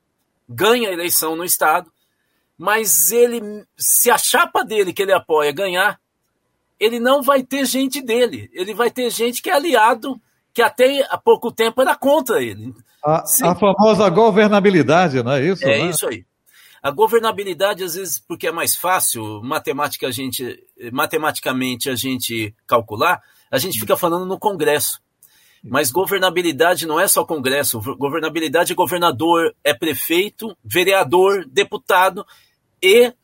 ganha 0.48 0.90
a 0.90 0.92
eleição 0.92 1.34
no 1.34 1.44
estado, 1.44 1.90
mas 2.56 3.10
ele, 3.10 3.66
se 3.76 4.12
a 4.12 4.18
chapa 4.18 4.64
dele 4.64 4.92
que 4.92 5.02
ele 5.02 5.12
apoia 5.12 5.50
ganhar, 5.50 5.98
ele 6.78 6.98
não 6.98 7.22
vai 7.22 7.42
ter 7.42 7.64
gente 7.66 8.02
dele. 8.02 8.50
Ele 8.52 8.74
vai 8.74 8.90
ter 8.90 9.10
gente 9.10 9.42
que 9.42 9.50
é 9.50 9.54
aliado, 9.54 10.20
que 10.52 10.62
até 10.62 11.06
há 11.10 11.18
pouco 11.18 11.52
tempo 11.52 11.80
era 11.80 11.96
contra 11.96 12.42
ele. 12.42 12.74
A, 13.04 13.22
a 13.42 13.54
famosa 13.54 14.08
governabilidade, 14.08 15.22
não 15.22 15.32
é 15.32 15.44
isso? 15.44 15.64
É 15.64 15.78
né? 15.78 15.90
isso 15.90 16.06
aí. 16.06 16.24
A 16.82 16.90
governabilidade, 16.90 17.82
às 17.82 17.94
vezes, 17.94 18.18
porque 18.18 18.46
é 18.46 18.52
mais 18.52 18.76
fácil 18.76 19.42
matemática 19.42 20.06
a 20.06 20.10
gente, 20.10 20.62
matematicamente 20.92 21.88
a 21.88 21.94
gente 21.94 22.54
calcular, 22.66 23.22
a 23.50 23.58
gente 23.58 23.80
fica 23.80 23.96
falando 23.96 24.26
no 24.26 24.38
Congresso. 24.38 25.00
Mas 25.62 25.90
governabilidade 25.90 26.86
não 26.86 27.00
é 27.00 27.08
só 27.08 27.24
Congresso. 27.24 27.80
Governabilidade 27.96 28.72
é 28.72 28.76
governador, 28.76 29.54
é 29.64 29.72
prefeito, 29.72 30.54
vereador, 30.62 31.46
deputado 31.46 32.26
e 32.82 33.14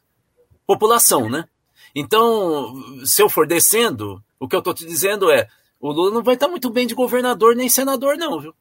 população, 0.66 1.28
né? 1.28 1.44
Então, 1.94 2.74
se 3.04 3.22
eu 3.22 3.28
for 3.28 3.46
descendo, 3.46 4.22
o 4.38 4.48
que 4.48 4.54
eu 4.54 4.60
estou 4.60 4.74
te 4.74 4.86
dizendo 4.86 5.30
é: 5.30 5.48
o 5.80 5.90
Lula 5.90 6.12
não 6.12 6.22
vai 6.22 6.34
estar 6.34 6.48
muito 6.48 6.70
bem 6.70 6.86
de 6.86 6.94
governador 6.94 7.56
nem 7.56 7.68
senador, 7.68 8.16
não, 8.16 8.40
viu? 8.40 8.54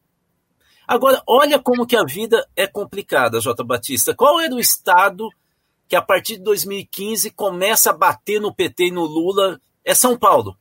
Agora, 0.87 1.21
olha 1.27 1.59
como 1.59 1.85
que 1.85 1.95
a 1.95 2.03
vida 2.03 2.47
é 2.55 2.65
complicada, 2.65 3.39
J. 3.39 3.63
Batista. 3.63 4.15
Qual 4.15 4.39
era 4.39 4.53
o 4.53 4.59
estado 4.59 5.29
que 5.87 5.95
a 5.95 6.01
partir 6.01 6.37
de 6.37 6.43
2015 6.43 7.29
começa 7.31 7.91
a 7.91 7.93
bater 7.93 8.41
no 8.41 8.53
PT 8.53 8.87
e 8.87 8.91
no 8.91 9.03
Lula? 9.03 9.61
É 9.85 9.93
São 9.93 10.17
Paulo. 10.17 10.57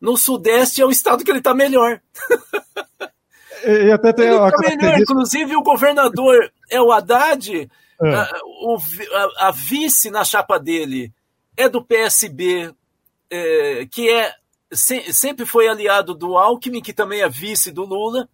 No 0.00 0.16
Sudeste 0.16 0.80
é 0.80 0.86
o 0.86 0.90
estado 0.90 1.22
que 1.22 1.30
ele 1.30 1.38
está 1.38 1.54
melhor. 1.54 2.00
E 3.66 3.90
até 3.90 4.12
tem 4.12 4.26
ele 4.26 4.36
tá 4.36 4.58
melhor. 4.58 5.00
Inclusive, 5.00 5.56
o 5.56 5.62
governador 5.62 6.52
é 6.68 6.82
o 6.82 6.92
Haddad, 6.92 7.70
é. 8.02 8.14
A, 8.14 8.30
o, 8.44 8.76
a, 8.76 9.48
a 9.48 9.50
vice 9.50 10.10
na 10.10 10.22
chapa 10.22 10.58
dele 10.58 11.10
é 11.56 11.68
do 11.68 11.84
PSB, 11.84 12.74
é, 13.30 13.86
que 13.86 14.10
é 14.10 14.34
se, 14.72 15.12
sempre 15.12 15.46
foi 15.46 15.68
aliado 15.68 16.14
do 16.14 16.36
Alckmin, 16.36 16.82
que 16.82 16.92
também 16.92 17.20
é 17.20 17.28
vice 17.28 17.70
do 17.70 17.84
Lula, 17.84 18.28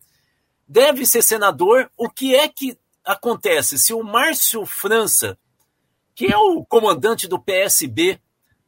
deve 0.66 1.04
ser 1.04 1.22
senador. 1.22 1.90
O 1.96 2.09
que 2.09 2.35
é 2.35 2.48
que 2.48 2.76
acontece 3.04 3.78
se 3.78 3.92
o 3.92 4.02
Márcio 4.02 4.64
França, 4.64 5.38
que 6.14 6.26
é 6.26 6.37
o 6.37 6.64
comandante 6.64 7.28
do 7.28 7.38
PSB 7.38 8.20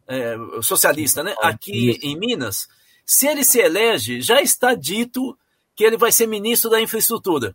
é, 0.06 0.36
socialista, 0.62 1.22
né, 1.22 1.34
aqui 1.40 1.98
em 2.02 2.18
Minas, 2.18 2.68
se 3.04 3.26
ele 3.26 3.44
se 3.44 3.60
elege, 3.60 4.20
já 4.20 4.40
está 4.40 4.74
dito 4.74 5.36
que 5.74 5.84
ele 5.84 5.96
vai 5.96 6.12
ser 6.12 6.26
ministro 6.26 6.70
da 6.70 6.80
infraestrutura. 6.80 7.54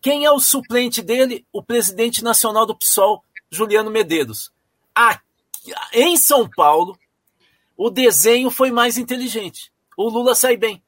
Quem 0.00 0.24
é 0.24 0.30
o 0.30 0.38
suplente 0.38 1.02
dele? 1.02 1.44
O 1.52 1.62
presidente 1.62 2.22
nacional 2.24 2.64
do 2.64 2.76
PSOL, 2.76 3.22
Juliano 3.50 3.90
Medeiros. 3.90 4.50
Aqui 4.94 5.29
em 5.92 6.16
São 6.16 6.48
Paulo, 6.48 6.98
o 7.76 7.90
desenho 7.90 8.50
foi 8.50 8.70
mais 8.70 8.98
inteligente. 8.98 9.72
O 9.96 10.08
Lula 10.08 10.34
sai 10.34 10.56
bem. 10.56 10.82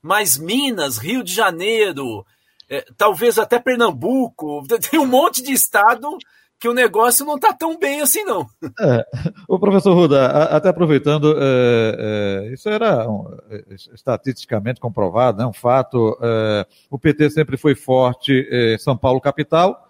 Mas 0.00 0.36
Minas, 0.36 0.98
Rio 0.98 1.22
de 1.22 1.32
Janeiro, 1.32 2.26
é, 2.68 2.84
talvez 2.96 3.38
até 3.38 3.58
Pernambuco, 3.58 4.64
tem 4.90 4.98
um 4.98 5.06
monte 5.06 5.42
de 5.42 5.52
estado 5.52 6.18
que 6.58 6.68
o 6.68 6.72
negócio 6.72 7.26
não 7.26 7.34
está 7.34 7.52
tão 7.52 7.76
bem 7.76 8.00
assim, 8.00 8.24
não. 8.24 8.46
É, 8.80 9.04
o 9.48 9.58
professor 9.58 9.94
Ruda, 9.94 10.26
até 10.26 10.68
aproveitando, 10.68 11.36
é, 11.36 12.46
é, 12.48 12.54
isso 12.54 12.68
era 12.68 13.08
um, 13.10 13.26
é, 13.50 13.64
estatisticamente 13.92 14.80
comprovado, 14.80 15.38
né, 15.38 15.44
um 15.44 15.52
fato. 15.52 16.16
É, 16.22 16.66
o 16.88 16.98
PT 16.98 17.30
sempre 17.30 17.56
foi 17.56 17.74
forte 17.74 18.48
em 18.50 18.78
São 18.78 18.96
Paulo 18.96 19.20
capital, 19.20 19.88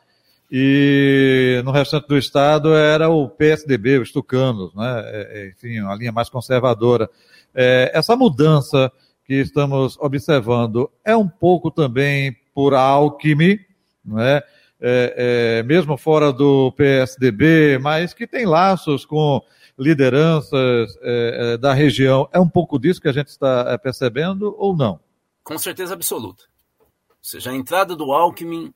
e 0.55 1.63
no 1.65 1.71
restante 1.71 2.07
do 2.07 2.19
estado 2.19 2.75
era 2.75 3.09
o 3.09 3.27
PSDB, 3.27 3.99
os 3.99 4.13
tucanos, 4.13 4.75
né? 4.75 5.03
É, 5.07 5.31
é, 5.31 5.49
enfim, 5.49 5.81
uma 5.81 5.95
linha 5.95 6.13
mais 6.13 6.29
conservadora. 6.29 7.09
É, 7.55 7.91
essa 7.95 8.15
mudança 8.15 8.93
que 9.25 9.33
estamos 9.33 9.97
observando 9.99 10.91
é 11.03 11.17
um 11.17 11.27
pouco 11.27 11.71
também 11.71 12.37
por 12.55 12.75
Alckmin, 12.75 13.59
não 14.05 14.21
é? 14.21 14.43
é, 14.79 15.63
mesmo 15.63 15.97
fora 15.97 16.31
do 16.31 16.71
PSDB, 16.73 17.79
mas 17.79 18.13
que 18.13 18.27
tem 18.27 18.45
laços 18.45 19.07
com 19.07 19.41
lideranças 19.79 20.99
é, 21.01 21.57
da 21.57 21.73
região. 21.73 22.29
É 22.31 22.39
um 22.39 22.49
pouco 22.49 22.79
disso 22.79 23.01
que 23.01 23.09
a 23.09 23.13
gente 23.13 23.29
está 23.29 23.79
percebendo 23.79 24.55
ou 24.59 24.77
não? 24.77 25.01
Com 25.43 25.57
certeza 25.57 25.95
absoluta. 25.95 26.45
Ou 26.79 26.87
seja, 27.23 27.53
a 27.53 27.55
entrada 27.55 27.97
do 27.97 28.13
Alckmin 28.13 28.75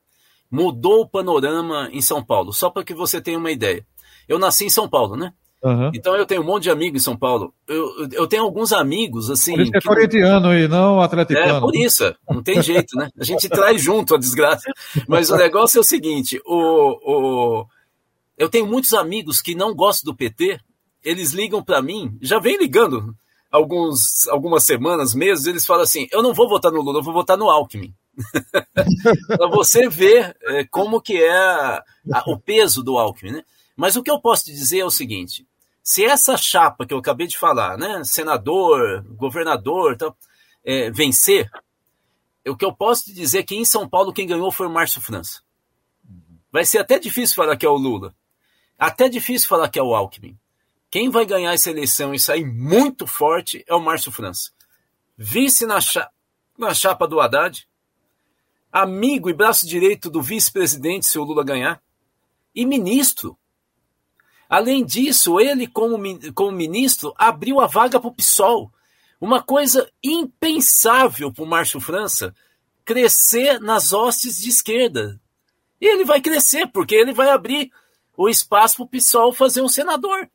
mudou 0.50 1.02
o 1.02 1.08
panorama 1.08 1.88
em 1.92 2.00
São 2.00 2.22
Paulo. 2.22 2.52
Só 2.52 2.70
para 2.70 2.84
que 2.84 2.94
você 2.94 3.20
tenha 3.20 3.38
uma 3.38 3.50
ideia. 3.50 3.84
Eu 4.28 4.38
nasci 4.38 4.64
em 4.64 4.70
São 4.70 4.88
Paulo, 4.88 5.16
né? 5.16 5.32
Uhum. 5.62 5.90
Então 5.94 6.14
eu 6.14 6.26
tenho 6.26 6.42
um 6.42 6.44
monte 6.44 6.64
de 6.64 6.70
amigos 6.70 7.02
em 7.02 7.04
São 7.04 7.16
Paulo. 7.16 7.52
Eu, 7.66 8.08
eu 8.12 8.26
tenho 8.26 8.42
alguns 8.42 8.72
amigos, 8.72 9.30
assim. 9.30 9.52
Por 9.54 9.62
isso 9.62 9.72
que 9.72 9.78
é 9.78 9.80
corintiano 9.80 10.54
e 10.54 10.68
não 10.68 11.00
atleticano. 11.00 11.56
É, 11.56 11.60
por 11.60 11.74
isso, 11.74 12.14
não 12.28 12.42
tem 12.42 12.62
jeito, 12.62 12.96
né? 12.96 13.10
A 13.18 13.24
gente 13.24 13.48
traz 13.48 13.82
junto 13.82 14.14
a 14.14 14.18
desgraça. 14.18 14.70
Mas 15.08 15.30
o 15.30 15.36
negócio 15.36 15.78
é 15.78 15.80
o 15.80 15.84
seguinte: 15.84 16.40
o, 16.44 17.60
o, 17.62 17.66
eu 18.38 18.48
tenho 18.48 18.66
muitos 18.66 18.92
amigos 18.92 19.40
que 19.40 19.54
não 19.54 19.74
gostam 19.74 20.12
do 20.12 20.16
PT, 20.16 20.60
eles 21.02 21.32
ligam 21.32 21.62
para 21.62 21.82
mim, 21.82 22.16
já 22.20 22.38
vem 22.38 22.58
ligando 22.58 23.14
alguns, 23.50 24.26
algumas 24.28 24.64
semanas, 24.64 25.14
meses, 25.14 25.46
eles 25.46 25.64
falam 25.64 25.82
assim: 25.82 26.06
eu 26.12 26.22
não 26.22 26.34
vou 26.34 26.48
votar 26.48 26.70
no 26.70 26.82
Lula, 26.82 26.98
eu 26.98 27.04
vou 27.04 27.14
votar 27.14 27.36
no 27.36 27.50
Alckmin. 27.50 27.94
para 29.28 29.48
você 29.48 29.88
ver 29.88 30.36
é, 30.42 30.64
como 30.64 31.00
que 31.00 31.22
é 31.22 31.36
a, 31.36 31.84
o 32.26 32.38
peso 32.38 32.82
do 32.82 32.98
Alckmin, 32.98 33.32
né? 33.32 33.44
Mas 33.76 33.94
o 33.96 34.02
que 34.02 34.10
eu 34.10 34.20
posso 34.20 34.44
te 34.44 34.52
dizer 34.52 34.78
é 34.80 34.84
o 34.84 34.90
seguinte: 34.90 35.46
se 35.82 36.04
essa 36.04 36.36
chapa 36.36 36.86
que 36.86 36.94
eu 36.94 36.98
acabei 36.98 37.26
de 37.26 37.36
falar, 37.36 37.76
né, 37.76 38.02
senador, 38.04 39.04
governador, 39.16 39.96
tal, 39.96 40.16
é, 40.64 40.90
vencer, 40.90 41.50
o 42.46 42.56
que 42.56 42.64
eu 42.64 42.72
posso 42.72 43.04
te 43.04 43.12
dizer 43.12 43.40
é 43.40 43.42
que 43.42 43.54
em 43.54 43.64
São 43.64 43.88
Paulo 43.88 44.12
quem 44.12 44.26
ganhou 44.26 44.50
foi 44.50 44.66
o 44.66 44.70
Márcio 44.70 45.00
França. 45.00 45.42
Vai 46.50 46.64
ser 46.64 46.78
até 46.78 46.98
difícil 46.98 47.36
falar 47.36 47.56
que 47.56 47.66
é 47.66 47.68
o 47.68 47.76
Lula. 47.76 48.14
Até 48.78 49.08
difícil 49.08 49.48
falar 49.48 49.68
que 49.68 49.78
é 49.78 49.82
o 49.82 49.94
Alckmin. 49.94 50.38
Quem 50.90 51.10
vai 51.10 51.26
ganhar 51.26 51.52
essa 51.52 51.70
eleição 51.70 52.14
e 52.14 52.18
sair 52.18 52.44
muito 52.44 53.06
forte 53.06 53.64
é 53.66 53.74
o 53.74 53.80
Márcio 53.80 54.12
França. 54.12 54.52
Vice 55.16 55.66
na, 55.66 55.80
cha 55.80 56.10
na 56.56 56.72
chapa 56.72 57.06
do 57.06 57.20
Haddad, 57.20 57.68
amigo 58.82 59.30
e 59.30 59.32
braço 59.32 59.66
direito 59.66 60.10
do 60.10 60.20
vice-presidente 60.20 61.06
se 61.06 61.18
o 61.18 61.24
Lula 61.24 61.42
ganhar, 61.42 61.80
e 62.54 62.66
ministro. 62.66 63.38
Além 64.50 64.84
disso, 64.84 65.40
ele, 65.40 65.66
como, 65.66 65.98
como 66.34 66.52
ministro, 66.52 67.14
abriu 67.16 67.58
a 67.58 67.66
vaga 67.66 67.98
para 67.98 68.08
o 68.08 68.14
PSOL. 68.14 68.70
Uma 69.18 69.42
coisa 69.42 69.90
impensável 70.04 71.32
para 71.32 71.42
o 71.42 71.46
Márcio 71.46 71.80
França 71.80 72.34
crescer 72.84 73.58
nas 73.60 73.94
hostes 73.94 74.38
de 74.38 74.50
esquerda. 74.50 75.18
E 75.80 75.86
ele 75.86 76.04
vai 76.04 76.20
crescer, 76.20 76.66
porque 76.66 76.94
ele 76.94 77.14
vai 77.14 77.30
abrir 77.30 77.70
o 78.14 78.28
espaço 78.28 78.76
para 78.76 78.84
o 78.84 78.88
PSOL 78.88 79.32
fazer 79.32 79.62
um 79.62 79.68
senador 79.68 80.28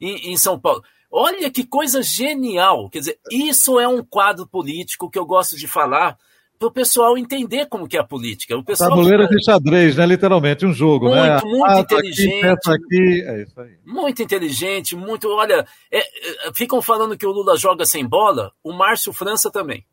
em, 0.00 0.32
em 0.32 0.36
São 0.36 0.58
Paulo. 0.58 0.84
Olha 1.10 1.50
que 1.50 1.66
coisa 1.66 2.02
genial. 2.02 2.88
Quer 2.88 3.00
dizer, 3.00 3.20
isso 3.32 3.80
é 3.80 3.88
um 3.88 4.02
quadro 4.04 4.46
político 4.46 5.10
que 5.10 5.18
eu 5.18 5.26
gosto 5.26 5.56
de 5.56 5.66
falar 5.66 6.16
para 6.64 6.68
o 6.68 6.72
pessoal 6.72 7.18
entender 7.18 7.66
como 7.66 7.86
que 7.86 7.96
é 7.96 8.00
a 8.00 8.04
política. 8.04 8.56
O 8.56 8.64
pessoal 8.64 8.90
Tabuleiro 8.90 9.28
de 9.28 9.44
xadrez, 9.44 9.96
né? 9.96 10.06
Literalmente, 10.06 10.64
um 10.64 10.72
jogo, 10.72 11.06
muito, 11.06 11.20
né? 11.20 11.40
Muito, 11.42 11.58
muito 11.58 11.80
inteligente. 11.80 12.44
Aqui, 12.44 12.72
aqui. 12.72 13.24
É 13.26 13.42
isso 13.42 13.60
aí. 13.60 13.70
Muito 13.84 14.22
inteligente, 14.22 14.96
muito. 14.96 15.28
Olha, 15.28 15.66
é, 15.90 15.98
é, 15.98 16.52
ficam 16.54 16.80
falando 16.80 17.16
que 17.16 17.26
o 17.26 17.32
Lula 17.32 17.56
joga 17.56 17.84
sem 17.84 18.06
bola, 18.06 18.52
o 18.62 18.72
Márcio 18.72 19.12
França 19.12 19.50
também. 19.50 19.84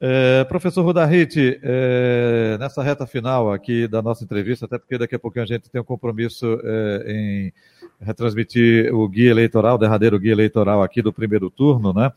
É, 0.00 0.44
professor 0.44 0.84
Rudarriti, 0.84 1.58
é, 1.60 2.56
nessa 2.60 2.80
reta 2.84 3.04
final 3.04 3.52
aqui 3.52 3.88
da 3.88 4.00
nossa 4.00 4.22
entrevista, 4.22 4.66
até 4.66 4.78
porque 4.78 4.96
daqui 4.96 5.16
a 5.16 5.18
pouquinho 5.18 5.42
a 5.42 5.48
gente 5.48 5.68
tem 5.68 5.80
um 5.80 5.84
compromisso 5.84 6.46
é, 6.62 7.04
em 7.12 7.52
retransmitir 8.00 8.94
o 8.94 9.08
guia 9.08 9.32
eleitoral, 9.32 9.74
o 9.74 9.78
derradeiro 9.78 10.20
guia 10.20 10.30
eleitoral 10.30 10.84
aqui 10.84 11.02
do 11.02 11.12
primeiro 11.12 11.50
turno, 11.50 11.92
né? 11.92 12.12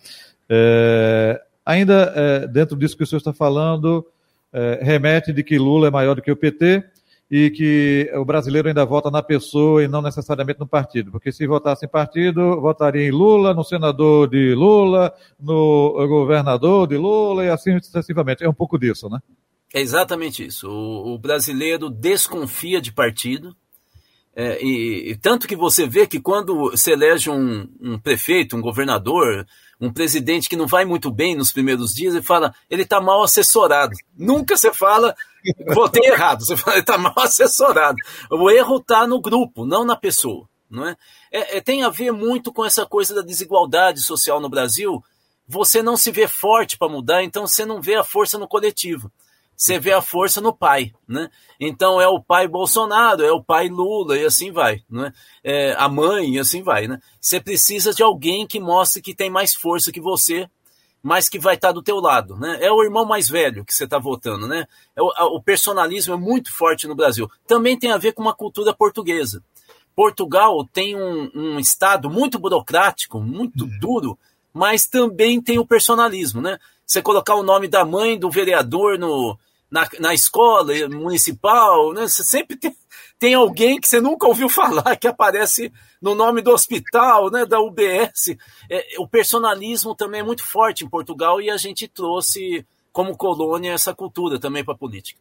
Ainda 1.65 2.13
é, 2.15 2.47
dentro 2.47 2.75
disso 2.77 2.97
que 2.97 3.03
o 3.03 3.07
senhor 3.07 3.19
está 3.19 3.33
falando, 3.33 4.05
é, 4.51 4.79
remete 4.81 5.31
de 5.31 5.43
que 5.43 5.57
Lula 5.57 5.87
é 5.87 5.91
maior 5.91 6.15
do 6.15 6.21
que 6.21 6.31
o 6.31 6.35
PT 6.35 6.83
e 7.29 7.49
que 7.49 8.11
o 8.13 8.25
brasileiro 8.25 8.67
ainda 8.67 8.85
vota 8.85 9.09
na 9.09 9.23
pessoa 9.23 9.81
e 9.81 9.87
não 9.87 10.01
necessariamente 10.01 10.59
no 10.59 10.67
partido. 10.67 11.11
Porque 11.11 11.31
se 11.31 11.47
votasse 11.47 11.85
em 11.85 11.89
partido, 11.89 12.59
votaria 12.59 13.07
em 13.07 13.11
Lula, 13.11 13.53
no 13.53 13.63
senador 13.63 14.29
de 14.29 14.53
Lula, 14.53 15.13
no 15.39 15.93
governador 16.09 16.87
de 16.87 16.97
Lula 16.97 17.45
e 17.45 17.49
assim 17.49 17.79
sucessivamente. 17.79 18.43
É 18.43 18.49
um 18.49 18.53
pouco 18.53 18.77
disso, 18.77 19.07
né? 19.09 19.19
É 19.73 19.79
exatamente 19.79 20.45
isso. 20.45 20.69
O, 20.69 21.13
o 21.13 21.17
brasileiro 21.17 21.89
desconfia 21.89 22.81
de 22.81 22.91
partido. 22.91 23.55
É, 24.35 24.61
e, 24.61 25.11
e, 25.11 25.15
tanto 25.15 25.47
que 25.47 25.55
você 25.55 25.87
vê 25.87 26.05
que 26.05 26.19
quando 26.19 26.75
se 26.75 26.91
elege 26.91 27.29
um, 27.29 27.67
um 27.81 27.97
prefeito, 27.97 28.55
um 28.55 28.61
governador, 28.61 29.45
um 29.81 29.91
presidente 29.91 30.47
que 30.47 30.55
não 30.55 30.67
vai 30.67 30.85
muito 30.85 31.11
bem 31.11 31.35
nos 31.35 31.51
primeiros 31.51 31.91
dias 31.91 32.13
e 32.13 32.21
fala, 32.21 32.53
ele 32.69 32.83
está 32.83 33.01
mal 33.01 33.23
assessorado. 33.23 33.93
Nunca 34.15 34.55
você 34.55 34.71
fala, 34.71 35.15
votei 35.73 36.07
errado, 36.07 36.45
você 36.45 36.55
fala, 36.55 36.75
ele 36.75 36.81
está 36.81 36.97
mal 36.99 37.17
assessorado. 37.17 37.97
O 38.29 38.49
erro 38.51 38.77
está 38.77 39.07
no 39.07 39.19
grupo, 39.19 39.65
não 39.65 39.83
na 39.83 39.95
pessoa. 39.95 40.47
Não 40.69 40.87
é? 40.87 40.95
É, 41.31 41.57
é? 41.57 41.61
tem 41.61 41.83
a 41.83 41.89
ver 41.89 42.11
muito 42.11 42.53
com 42.53 42.63
essa 42.63 42.85
coisa 42.85 43.15
da 43.15 43.21
desigualdade 43.21 43.99
social 44.01 44.39
no 44.39 44.47
Brasil. 44.47 45.03
Você 45.47 45.81
não 45.81 45.97
se 45.97 46.11
vê 46.11 46.27
forte 46.27 46.77
para 46.77 46.87
mudar, 46.87 47.23
então 47.23 47.45
você 47.47 47.65
não 47.65 47.81
vê 47.81 47.95
a 47.95 48.03
força 48.03 48.37
no 48.37 48.47
coletivo 48.47 49.11
você 49.61 49.77
vê 49.77 49.93
a 49.93 50.01
força 50.01 50.41
no 50.41 50.51
pai, 50.51 50.91
né? 51.07 51.29
Então 51.59 52.01
é 52.01 52.07
o 52.07 52.19
pai 52.19 52.47
Bolsonaro, 52.47 53.23
é 53.23 53.31
o 53.31 53.43
pai 53.43 53.69
Lula 53.69 54.17
e 54.17 54.25
assim 54.25 54.51
vai, 54.51 54.81
né? 54.89 55.13
É 55.43 55.75
a 55.77 55.87
mãe 55.87 56.33
e 56.33 56.39
assim 56.39 56.63
vai, 56.63 56.87
né? 56.87 56.99
Você 57.19 57.39
precisa 57.39 57.93
de 57.93 58.01
alguém 58.01 58.47
que 58.47 58.59
mostre 58.59 59.03
que 59.03 59.13
tem 59.13 59.29
mais 59.29 59.53
força 59.53 59.91
que 59.91 60.01
você, 60.01 60.49
mas 61.03 61.29
que 61.29 61.37
vai 61.37 61.53
estar 61.53 61.73
do 61.73 61.83
teu 61.83 61.97
lado, 61.97 62.35
né? 62.37 62.57
É 62.59 62.71
o 62.71 62.81
irmão 62.81 63.05
mais 63.05 63.29
velho 63.29 63.63
que 63.63 63.71
você 63.71 63.83
está 63.83 63.99
votando, 63.99 64.47
né? 64.47 64.65
É 64.95 65.01
o, 65.03 65.35
o 65.35 65.43
personalismo 65.43 66.15
é 66.15 66.17
muito 66.17 66.51
forte 66.51 66.87
no 66.87 66.95
Brasil. 66.95 67.29
Também 67.45 67.77
tem 67.77 67.91
a 67.91 67.99
ver 67.99 68.13
com 68.13 68.23
uma 68.23 68.33
cultura 68.33 68.73
portuguesa. 68.73 69.43
Portugal 69.95 70.67
tem 70.73 70.95
um, 70.95 71.29
um 71.35 71.59
estado 71.59 72.09
muito 72.09 72.39
burocrático, 72.39 73.21
muito 73.21 73.65
uhum. 73.65 73.79
duro, 73.79 74.19
mas 74.51 74.87
também 74.87 75.39
tem 75.39 75.59
o 75.59 75.67
personalismo, 75.67 76.41
né? 76.41 76.57
Você 76.83 76.99
colocar 76.99 77.35
o 77.35 77.43
nome 77.43 77.67
da 77.67 77.85
mãe 77.85 78.17
do 78.17 78.31
vereador 78.31 78.97
no, 78.97 79.37
na, 79.71 79.87
na 79.99 80.13
escola 80.13 80.73
municipal, 80.89 81.93
né? 81.93 82.01
Você 82.01 82.23
sempre 82.23 82.57
tem, 82.57 82.75
tem 83.17 83.33
alguém 83.33 83.79
que 83.79 83.87
você 83.87 84.01
nunca 84.01 84.27
ouviu 84.27 84.49
falar 84.49 84.97
que 84.97 85.07
aparece 85.07 85.71
no 86.01 86.13
nome 86.13 86.41
do 86.41 86.51
hospital, 86.51 87.31
né? 87.31 87.45
Da 87.45 87.59
UBS. 87.61 88.35
É, 88.69 88.95
o 88.99 89.07
personalismo 89.07 89.95
também 89.95 90.19
é 90.19 90.23
muito 90.23 90.43
forte 90.43 90.83
em 90.83 90.89
Portugal 90.89 91.41
e 91.41 91.49
a 91.49 91.57
gente 91.57 91.87
trouxe 91.87 92.65
como 92.91 93.15
colônia 93.15 93.71
essa 93.71 93.95
cultura 93.95 94.37
também 94.37 94.65
para 94.65 94.73
a 94.73 94.77
política. 94.77 95.19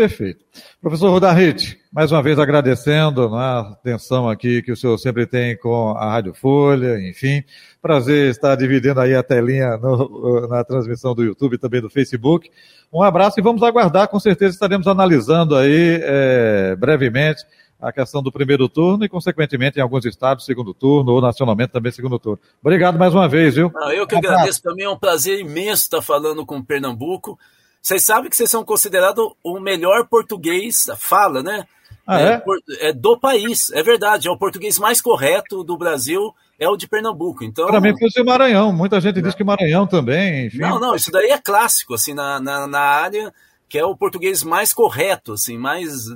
Perfeito. 0.00 0.42
Professor 0.80 1.10
Rudarrit, 1.10 1.78
mais 1.92 2.10
uma 2.10 2.22
vez 2.22 2.38
agradecendo 2.38 3.28
né, 3.28 3.36
a 3.36 3.60
atenção 3.72 4.30
aqui 4.30 4.62
que 4.62 4.72
o 4.72 4.76
senhor 4.76 4.96
sempre 4.96 5.26
tem 5.26 5.58
com 5.58 5.90
a 5.90 6.12
Rádio 6.12 6.32
Folha, 6.32 6.98
enfim. 7.06 7.44
Prazer 7.82 8.30
estar 8.30 8.56
dividindo 8.56 8.98
aí 8.98 9.14
a 9.14 9.22
telinha 9.22 9.76
no, 9.76 10.48
na 10.48 10.64
transmissão 10.64 11.14
do 11.14 11.22
YouTube 11.22 11.56
e 11.56 11.58
também 11.58 11.82
do 11.82 11.90
Facebook. 11.90 12.50
Um 12.90 13.02
abraço 13.02 13.38
e 13.38 13.42
vamos 13.42 13.62
aguardar, 13.62 14.08
com 14.08 14.18
certeza 14.18 14.54
estaremos 14.54 14.86
analisando 14.86 15.54
aí 15.54 16.00
é, 16.02 16.74
brevemente 16.76 17.44
a 17.78 17.92
questão 17.92 18.22
do 18.22 18.32
primeiro 18.32 18.70
turno 18.70 19.04
e, 19.04 19.08
consequentemente, 19.08 19.78
em 19.78 19.82
alguns 19.82 20.06
estados, 20.06 20.46
segundo 20.46 20.72
turno, 20.72 21.12
ou 21.12 21.20
nacionalmente 21.20 21.72
também 21.72 21.92
segundo 21.92 22.18
turno. 22.18 22.40
Obrigado 22.62 22.98
mais 22.98 23.14
uma 23.14 23.28
vez, 23.28 23.54
viu? 23.54 23.70
Ah, 23.76 23.94
eu 23.94 24.06
que 24.06 24.16
agradeço, 24.16 24.62
também 24.62 24.86
é 24.86 24.88
um 24.88 24.98
prazer 24.98 25.40
imenso 25.40 25.82
estar 25.82 26.00
falando 26.00 26.46
com 26.46 26.62
Pernambuco. 26.62 27.38
Vocês 27.82 28.04
sabem 28.04 28.28
que 28.28 28.36
vocês 28.36 28.50
são 28.50 28.64
considerados 28.64 29.32
o 29.42 29.58
melhor 29.58 30.06
português, 30.06 30.86
fala, 30.98 31.42
né? 31.42 31.66
Ah, 32.06 32.20
é, 32.20 32.42
é? 32.78 32.88
é, 32.88 32.92
do 32.92 33.18
país, 33.18 33.70
é 33.70 33.82
verdade. 33.82 34.28
É 34.28 34.30
o 34.30 34.36
português 34.36 34.78
mais 34.78 35.00
correto 35.00 35.62
do 35.62 35.76
Brasil, 35.76 36.34
é 36.58 36.68
o 36.68 36.76
de 36.76 36.88
Pernambuco. 36.88 37.44
Então, 37.44 37.66
para 37.68 37.80
mim, 37.80 37.96
fosse 37.98 38.20
o 38.20 38.24
Maranhão. 38.24 38.72
Muita 38.72 39.00
gente 39.00 39.22
diz 39.22 39.34
que 39.34 39.44
Maranhão 39.44 39.86
também. 39.86 40.46
Enfim. 40.46 40.58
Não, 40.58 40.80
não, 40.80 40.94
isso 40.94 41.10
daí 41.10 41.30
é 41.30 41.38
clássico, 41.38 41.94
assim, 41.94 42.12
na, 42.12 42.40
na, 42.40 42.66
na 42.66 42.80
área, 42.80 43.32
que 43.68 43.78
é 43.78 43.84
o 43.84 43.96
português 43.96 44.42
mais 44.42 44.72
correto, 44.72 45.34
assim, 45.34 45.56
mais. 45.56 46.06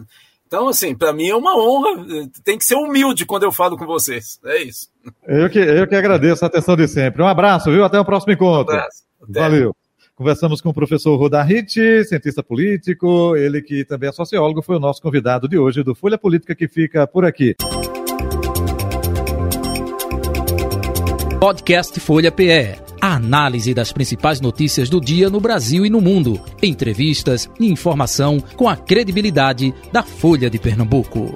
Então, 0.47 0.69
assim, 0.69 0.95
para 0.95 1.13
mim 1.13 1.29
é 1.29 1.37
uma 1.37 1.57
honra. 1.57 2.03
Tem 2.45 2.59
que 2.59 2.65
ser 2.65 2.75
humilde 2.75 3.25
quando 3.25 3.45
eu 3.45 3.53
falo 3.53 3.77
com 3.79 3.87
vocês. 3.87 4.39
É 4.45 4.63
isso. 4.63 4.89
Eu 5.27 5.49
que, 5.49 5.59
eu 5.59 5.87
que 5.87 5.95
agradeço 5.95 6.45
a 6.45 6.49
atenção 6.49 6.77
de 6.77 6.89
sempre. 6.89 7.23
Um 7.23 7.29
abraço, 7.29 7.71
viu? 7.71 7.85
Até 7.85 7.99
o 7.99 8.05
próximo 8.05 8.33
encontro. 8.33 8.75
Um 8.75 8.79
abraço. 8.79 9.05
Até. 9.23 9.41
Valeu. 9.41 9.77
Conversamos 10.15 10.61
com 10.61 10.69
o 10.69 10.75
professor 10.75 11.17
Rodahit, 11.17 12.05
cientista 12.05 12.43
político, 12.43 13.37
ele 13.37 13.61
que 13.61 13.85
também 13.85 14.09
é 14.09 14.13
sociólogo, 14.13 14.63
foi 14.63 14.77
o 14.77 14.81
nosso 14.81 15.03
convidado 15.03 15.49
de 15.49 15.59
hoje 15.59 15.83
do 15.83 15.95
Folha 15.95 16.17
Política 16.17 16.55
que 16.55 16.69
fica 16.69 17.07
por 17.07 17.25
aqui. 17.25 17.57
Podcast 21.41 21.99
Folha 22.01 22.31
PE 22.31 22.85
a 23.05 23.17
análise 23.17 23.75
das 23.75 23.93
principais 23.93 24.41
notícias 24.41 24.89
do 24.89 24.99
dia 24.99 25.29
no 25.29 25.39
Brasil 25.39 25.85
e 25.85 25.91
no 25.91 26.01
mundo, 26.01 26.41
entrevistas 26.63 27.51
e 27.61 27.71
informação 27.71 28.41
com 28.57 28.67
a 28.67 28.75
credibilidade 28.79 29.75
da 29.93 30.03
Folha 30.03 30.49
de 30.49 30.59
Pernambuco. 30.59 31.35